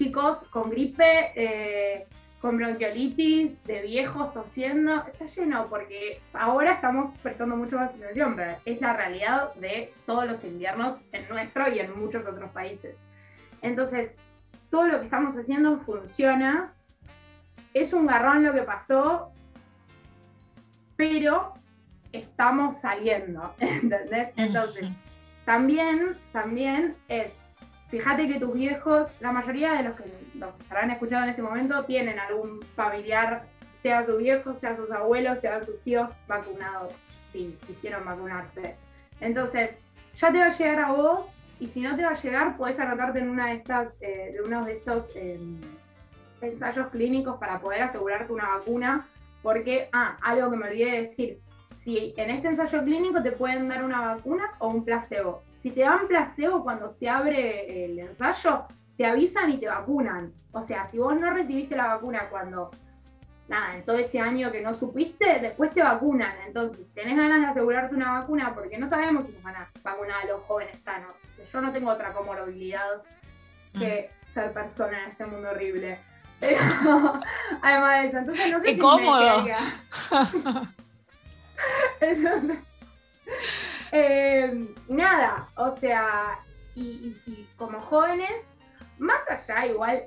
chicos 0.00 0.38
con 0.48 0.70
gripe, 0.70 1.32
eh, 1.34 2.06
con 2.40 2.56
bronquiolitis, 2.56 3.62
de 3.64 3.82
viejos 3.82 4.32
tosiendo, 4.32 5.04
está 5.04 5.26
lleno 5.26 5.66
porque 5.68 6.22
ahora 6.32 6.72
estamos 6.72 7.18
prestando 7.18 7.54
mucho 7.54 7.76
más 7.76 7.90
atención, 7.90 8.34
pero 8.34 8.56
es 8.64 8.80
la 8.80 8.94
realidad 8.94 9.52
de 9.56 9.92
todos 10.06 10.24
los 10.24 10.42
inviernos 10.42 10.98
en 11.12 11.28
nuestro 11.28 11.68
y 11.68 11.80
en 11.80 12.00
muchos 12.00 12.26
otros 12.26 12.50
países. 12.50 12.96
Entonces, 13.60 14.12
todo 14.70 14.86
lo 14.86 15.00
que 15.00 15.04
estamos 15.04 15.36
haciendo 15.36 15.78
funciona. 15.80 16.72
Es 17.74 17.92
un 17.92 18.06
garrón 18.06 18.42
lo 18.42 18.54
que 18.54 18.62
pasó, 18.62 19.32
pero 20.96 21.52
estamos 22.10 22.80
saliendo, 22.80 23.54
¿entendés? 23.60 24.30
Entonces, 24.36 24.88
también, 25.44 26.06
también 26.32 26.96
es 27.08 27.39
fíjate 27.90 28.28
que 28.28 28.38
tus 28.38 28.54
viejos, 28.54 29.20
la 29.20 29.32
mayoría 29.32 29.72
de 29.74 29.82
los 29.82 29.96
que 29.96 30.04
los 30.34 30.50
habrán 30.70 30.90
escuchado 30.90 31.24
en 31.24 31.30
este 31.30 31.42
momento, 31.42 31.84
tienen 31.84 32.18
algún 32.18 32.62
familiar, 32.76 33.42
sea 33.82 34.06
su 34.06 34.16
viejo, 34.16 34.54
sea 34.54 34.76
sus 34.76 34.90
abuelos, 34.90 35.40
sea 35.40 35.64
sus 35.64 35.80
tíos, 35.82 36.08
vacunados, 36.28 36.92
si 37.32 37.58
quisieron 37.66 38.04
vacunarse. 38.04 38.76
Entonces, 39.20 39.70
ya 40.18 40.32
te 40.32 40.38
va 40.38 40.46
a 40.46 40.56
llegar 40.56 40.78
a 40.80 40.92
vos, 40.92 41.20
y 41.58 41.68
si 41.68 41.80
no 41.80 41.96
te 41.96 42.04
va 42.04 42.10
a 42.10 42.22
llegar, 42.22 42.56
puedes 42.56 42.78
anotarte 42.78 43.18
en 43.18 43.38
eh, 44.00 44.36
uno 44.44 44.64
de 44.64 44.72
estos 44.76 45.14
em, 45.16 45.60
ensayos 46.40 46.88
clínicos 46.88 47.38
para 47.38 47.58
poder 47.58 47.82
asegurarte 47.82 48.32
una 48.32 48.56
vacuna, 48.56 49.06
porque, 49.42 49.88
ah, 49.92 50.16
algo 50.22 50.50
que 50.50 50.56
me 50.56 50.68
olvidé 50.68 50.90
de 50.90 51.02
decir, 51.02 51.38
si 51.82 52.14
en 52.16 52.30
este 52.30 52.48
ensayo 52.48 52.82
clínico 52.82 53.22
te 53.22 53.32
pueden 53.32 53.68
dar 53.68 53.84
una 53.84 54.14
vacuna 54.14 54.52
o 54.58 54.68
un 54.68 54.84
placebo 54.84 55.42
si 55.62 55.70
te 55.70 55.82
dan 55.82 56.08
placebo 56.08 56.62
cuando 56.62 56.94
se 56.98 57.08
abre 57.08 57.84
el 57.84 57.98
ensayo, 57.98 58.64
te 58.96 59.06
avisan 59.06 59.50
y 59.50 59.58
te 59.58 59.68
vacunan. 59.68 60.32
O 60.52 60.66
sea, 60.66 60.88
si 60.88 60.98
vos 60.98 61.18
no 61.18 61.30
recibiste 61.30 61.76
la 61.76 61.88
vacuna 61.88 62.28
cuando, 62.30 62.70
nada, 63.48 63.74
en 63.74 63.84
todo 63.84 63.96
ese 63.96 64.20
año 64.20 64.50
que 64.50 64.60
no 64.62 64.74
supiste, 64.74 65.38
después 65.40 65.72
te 65.72 65.82
vacunan. 65.82 66.34
Entonces, 66.46 66.86
tenés 66.94 67.16
ganas 67.16 67.40
de 67.40 67.46
asegurarte 67.46 67.94
una 67.94 68.20
vacuna 68.20 68.54
porque 68.54 68.78
no 68.78 68.88
sabemos 68.88 69.26
si 69.26 69.34
nos 69.34 69.42
van 69.42 69.56
a 69.56 69.70
vacunar 69.82 70.22
a 70.22 70.26
los 70.26 70.42
jóvenes 70.42 70.78
sanos. 70.84 71.12
Yo 71.52 71.60
no 71.60 71.72
tengo 71.72 71.90
otra 71.90 72.12
comorbilidad 72.12 73.02
que 73.72 74.10
mm. 74.10 74.34
ser 74.34 74.52
persona 74.52 75.04
en 75.04 75.10
este 75.10 75.26
mundo 75.26 75.50
horrible. 75.50 75.98
además 77.62 78.02
de 78.02 78.08
eso, 78.08 78.18
entonces 78.18 78.50
no 78.50 78.60
sé 78.60 78.64
¡Qué 78.64 78.78
cómodo! 78.78 79.44
Eh, 83.92 84.68
nada, 84.88 85.48
o 85.56 85.76
sea, 85.76 86.38
y, 86.74 87.46
como 87.56 87.80
jóvenes, 87.80 88.30
más 88.98 89.20
allá, 89.28 89.66
igual, 89.66 90.04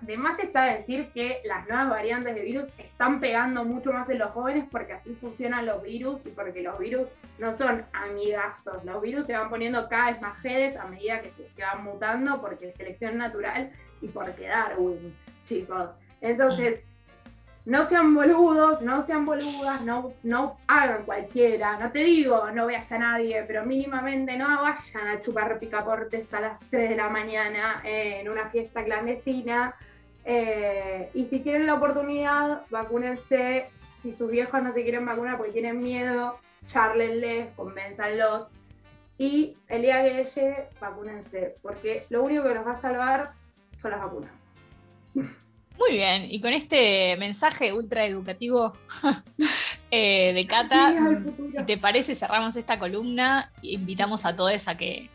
de 0.00 0.16
más 0.16 0.38
está 0.40 0.64
decir 0.64 1.10
que 1.12 1.40
las 1.44 1.68
nuevas 1.68 1.90
variantes 1.90 2.34
de 2.34 2.42
virus 2.42 2.78
están 2.78 3.20
pegando 3.20 3.64
mucho 3.64 3.92
más 3.92 4.08
en 4.08 4.18
los 4.18 4.30
jóvenes 4.30 4.64
porque 4.70 4.94
así 4.94 5.14
funcionan 5.14 5.66
los 5.66 5.82
virus 5.82 6.20
y 6.26 6.30
porque 6.30 6.62
los 6.62 6.78
virus 6.78 7.06
no 7.38 7.56
son 7.56 7.84
amigazos. 7.92 8.84
Los 8.84 9.00
virus 9.00 9.26
se 9.26 9.34
van 9.34 9.48
poniendo 9.48 9.88
cada 9.88 10.10
vez 10.10 10.20
más 10.20 10.40
jedes 10.40 10.76
a 10.76 10.88
medida 10.88 11.20
que 11.20 11.30
se 11.30 11.62
van 11.62 11.84
mutando 11.84 12.40
porque 12.40 12.68
es 12.68 12.76
selección 12.76 13.18
natural 13.18 13.70
y 14.00 14.08
porque 14.08 14.48
Darwin, 14.48 15.14
chicos. 15.46 15.90
Entonces, 16.20 16.80
no 17.68 17.86
sean 17.86 18.14
boludos, 18.14 18.80
no 18.80 19.04
sean 19.04 19.26
boludas, 19.26 19.84
no, 19.84 20.14
no 20.22 20.56
hagan 20.68 21.04
cualquiera. 21.04 21.78
No 21.78 21.92
te 21.92 21.98
digo, 21.98 22.50
no 22.50 22.66
veas 22.66 22.90
a 22.90 22.98
nadie, 22.98 23.44
pero 23.46 23.66
mínimamente 23.66 24.38
no 24.38 24.62
vayan 24.62 25.06
a 25.06 25.20
chupar 25.20 25.58
picaportes 25.58 26.32
a 26.32 26.40
las 26.40 26.60
3 26.70 26.88
de 26.88 26.96
la 26.96 27.10
mañana 27.10 27.82
en 27.84 28.26
una 28.30 28.48
fiesta 28.48 28.82
clandestina. 28.82 29.74
Eh, 30.24 31.10
y 31.12 31.26
si 31.26 31.40
tienen 31.40 31.66
la 31.66 31.74
oportunidad, 31.74 32.62
vacúnense. 32.70 33.66
Si 34.02 34.14
sus 34.14 34.30
viejos 34.30 34.62
no 34.62 34.72
se 34.72 34.82
quieren 34.82 35.04
vacunar 35.04 35.36
porque 35.36 35.52
tienen 35.52 35.82
miedo, 35.82 36.38
charlenles, 36.68 37.48
convénzanlos. 37.54 38.46
Y 39.18 39.58
el 39.68 39.82
día 39.82 40.02
que 40.02 40.24
llegue, 40.24 40.68
vacúnense, 40.80 41.54
porque 41.60 42.06
lo 42.08 42.22
único 42.22 42.44
que 42.44 42.54
nos 42.54 42.66
va 42.66 42.72
a 42.72 42.80
salvar 42.80 43.32
son 43.82 43.90
las 43.90 44.00
vacunas. 44.00 44.32
Muy 45.78 45.92
bien, 45.92 46.26
y 46.28 46.40
con 46.40 46.52
este 46.52 47.16
mensaje 47.18 47.72
ultra 47.72 48.04
educativo 48.04 48.72
eh, 49.90 50.32
de 50.32 50.46
Cata, 50.46 50.92
si 51.50 51.62
te 51.64 51.78
parece, 51.78 52.14
cerramos 52.14 52.56
esta 52.56 52.78
columna 52.78 53.52
e 53.62 53.74
invitamos 53.74 54.26
a 54.26 54.34
todos 54.34 54.66
a 54.66 54.76
que, 54.76 55.08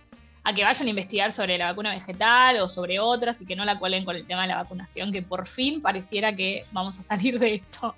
a 0.43 0.53
que 0.53 0.63
vayan 0.63 0.87
a 0.87 0.89
investigar 0.89 1.31
sobre 1.33 1.57
la 1.57 1.65
vacuna 1.65 1.91
vegetal 1.91 2.61
o 2.61 2.67
sobre 2.69 2.99
otras 2.99 3.41
y 3.41 3.45
que 3.45 3.57
no 3.57 3.65
la 3.65 3.77
cuelen 3.77 4.05
con 4.05 4.15
el 4.15 4.25
tema 4.25 4.43
de 4.43 4.49
la 4.49 4.55
vacunación, 4.55 5.11
que 5.11 5.21
por 5.21 5.45
fin 5.45 5.81
pareciera 5.81 6.33
que 6.33 6.65
vamos 6.71 6.97
a 6.97 7.01
salir 7.03 7.39
de 7.39 7.55
esto. 7.55 7.93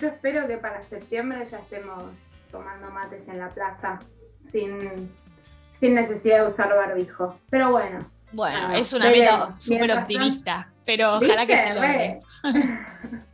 Yo 0.00 0.08
espero 0.08 0.46
que 0.48 0.56
para 0.58 0.82
septiembre 0.88 1.46
ya 1.50 1.58
estemos 1.58 2.02
tomando 2.50 2.90
mates 2.90 3.26
en 3.28 3.38
la 3.38 3.50
plaza 3.50 4.00
sin, 4.50 5.10
sin 5.78 5.94
necesidad 5.94 6.42
de 6.42 6.50
usar 6.50 6.74
barbijo. 6.74 7.38
Pero 7.50 7.70
bueno, 7.70 8.10
bueno, 8.32 8.72
es 8.74 8.92
una 8.92 9.10
meta 9.10 9.54
súper 9.58 9.92
optimista, 9.92 10.68
pero 10.86 11.16
ojalá 11.16 11.46
que 11.46 11.58
se 11.58 11.74
logre. 11.74 12.18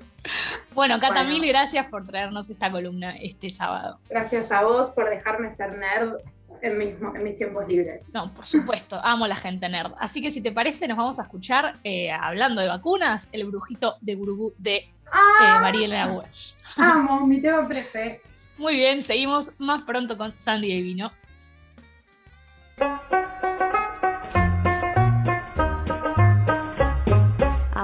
bueno, 0.74 0.98
Cata, 0.98 1.22
mil 1.22 1.46
gracias 1.46 1.86
por 1.86 2.06
traernos 2.06 2.50
esta 2.50 2.72
columna 2.72 3.14
este 3.16 3.50
sábado. 3.50 3.98
Gracias 4.08 4.50
a 4.50 4.64
vos 4.64 4.90
por 4.90 5.08
dejarme 5.08 5.54
ser 5.54 5.76
nerd 5.76 6.16
en 6.62 6.78
mis, 6.78 6.94
en 7.14 7.22
mis 7.22 7.36
tiempos 7.36 7.68
libres. 7.68 8.12
No, 8.14 8.28
por 8.30 8.46
supuesto, 8.46 8.98
amo 9.04 9.26
la 9.26 9.36
gente 9.36 9.68
nerd. 9.68 9.92
Así 9.98 10.22
que 10.22 10.30
si 10.30 10.40
te 10.40 10.50
parece, 10.50 10.88
nos 10.88 10.96
vamos 10.96 11.18
a 11.18 11.22
escuchar, 11.22 11.76
eh, 11.84 12.10
hablando 12.10 12.60
de 12.60 12.68
vacunas, 12.68 13.28
el 13.32 13.44
brujito 13.44 13.96
de 14.00 14.14
Gurugú 14.14 14.54
de 14.58 14.76
eh, 14.76 14.90
¡Ah! 15.12 15.58
Mariela 15.60 16.10
Welsh. 16.12 16.54
Amo, 16.76 17.26
mi 17.26 17.40
tema 17.40 17.68
preferido. 17.68 18.20
Muy 18.56 18.76
bien, 18.76 19.02
seguimos 19.02 19.52
más 19.58 19.82
pronto 19.82 20.16
con 20.16 20.30
Sandy 20.30 20.72
y 20.72 20.82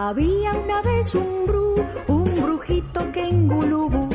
Había 0.00 0.52
una 0.52 0.80
vez 0.80 1.12
un 1.16 1.44
bru, 1.44 1.74
un 2.06 2.24
brujito 2.40 3.10
que 3.10 3.20
en 3.20 3.48
Gulubú 3.48 4.08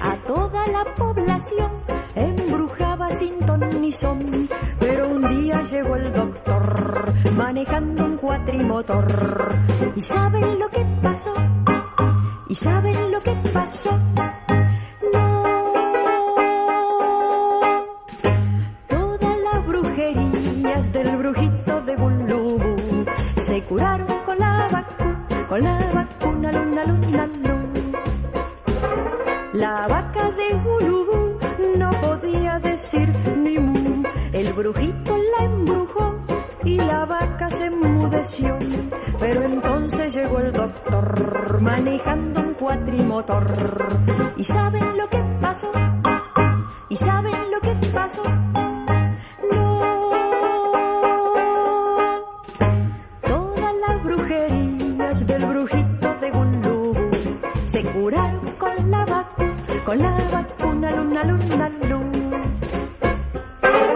a 0.00 0.16
toda 0.26 0.66
la 0.68 0.82
población 0.94 1.70
embrujaba 2.14 3.10
sin 3.10 3.38
ton 3.40 3.60
ni 3.82 3.92
son. 3.92 4.48
Pero 4.78 5.10
un 5.10 5.28
día 5.28 5.60
llegó 5.70 5.96
el 5.96 6.10
doctor 6.14 7.12
manejando 7.36 8.06
un 8.06 8.16
cuatrimotor. 8.16 9.52
¿Y 9.94 10.00
saben 10.00 10.58
lo 10.58 10.70
que 10.70 10.86
pasó? 11.02 11.34
¿Y 12.48 12.54
saben 12.54 13.12
lo 13.12 13.20
que 13.20 13.34
pasó? 13.52 13.90
La 25.60 25.78
vacuna, 25.94 26.52
luna, 26.52 26.84
luna. 26.84 27.28
La 29.52 29.86
vaca 29.88 30.30
de 30.30 30.54
Gulubú 30.64 31.38
no 31.76 31.90
podía 31.90 32.58
decir 32.60 33.08
ni 33.36 33.58
mu. 33.58 34.02
El 34.32 34.52
brujito 34.52 35.16
la 35.16 35.44
embrujó 35.44 36.18
y 36.64 36.76
la 36.76 37.04
vaca 37.04 37.50
se 37.50 37.66
enmudeció. 37.66 38.56
Pero 39.18 39.42
entonces 39.42 40.14
llegó 40.14 40.38
el 40.38 40.52
doctor 40.52 41.60
manejando 41.60 42.40
un 42.40 42.54
cuatrimotor. 42.54 43.54
¿Y 44.36 44.44
saben 44.44 44.96
lo 44.96 45.08
que 45.08 45.22
pasó? 45.40 45.72
¿Y 46.88 46.96
saben 46.96 47.50
lo 47.50 47.60
que 47.60 47.74
pasó? 47.88 48.22
Se 57.80 57.88
curaron 57.92 58.40
con 58.58 58.90
la 58.90 59.06
vacuna, 59.06 59.54
con 59.84 59.98
la 59.98 60.10
vacuna, 60.30 60.90
luna, 60.90 61.24
luna, 61.24 61.70
luna. 61.88 62.42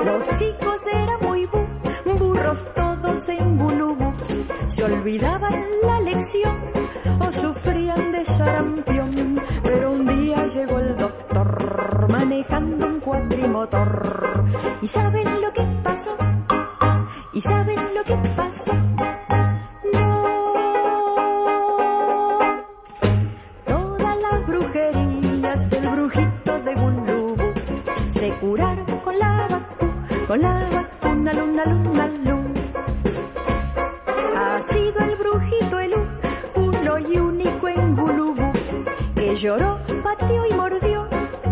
Los 0.04 0.38
chicos 0.38 0.86
eran 0.86 1.18
muy 1.20 1.46
bu, 1.46 1.66
burros 2.18 2.64
todos 2.74 3.28
en 3.28 3.58
Gulubú. 3.58 4.12
Se 4.68 4.84
olvidaban 4.84 5.64
la 5.82 6.00
lección 6.00 6.56
o 7.20 7.32
sufrían 7.32 8.12
de 8.12 8.24
sarampión. 8.24 9.40
Pero 9.62 9.92
un 9.92 10.06
día 10.06 10.46
llegó 10.46 10.78
el 10.78 10.96
doctor 10.96 12.10
manejando 12.10 12.86
un 12.86 13.00
cuatrimotor. 13.00 14.44
¿Y 14.80 14.86
saben 14.86 15.42
lo 15.42 15.52
que 15.52 15.62
pasó? 15.82 16.16
¿Y 17.34 17.40
saben 17.40 17.78
lo 17.94 18.02
que 18.04 18.16
pasó? 18.34 18.72
La 30.36 30.68
vacuna, 30.70 31.32
luna, 31.32 31.64
luna, 31.64 32.06
luna. 32.24 32.60
Ha 34.36 34.62
sido 34.62 34.98
el 35.00 35.16
brujito 35.16 35.78
el 35.78 35.94
uno 36.54 36.98
y 36.98 37.18
único 37.18 37.68
en 37.68 37.96
Gulubú 37.96 38.52
que 39.14 39.36
lloró, 39.36 39.80
pateó 40.02 40.46
y 40.46 40.54
mordió 40.54 41.08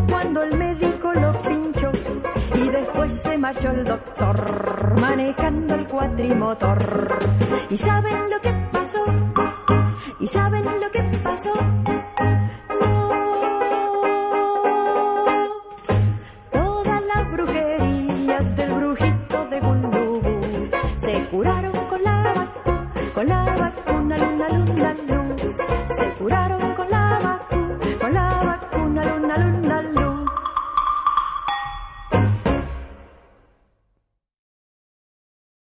cuando 0.08 0.42
el 0.42 0.56
médico 0.56 1.12
lo 1.14 1.32
pinchó 1.42 1.92
y 2.54 2.68
después 2.68 3.14
se 3.14 3.38
marchó 3.38 3.70
el 3.70 3.84
doctor 3.84 5.00
manejando 5.00 5.74
el 5.74 5.86
cuatrimotor. 5.86 7.18
¿Y 7.70 7.76
saben 7.76 8.30
lo 8.30 8.40
que 8.40 8.52
pasó? 8.72 9.04
¿Y 10.20 10.26
saben 10.26 10.64
lo 10.64 10.90
que 10.90 11.02
pasó? 11.22 11.52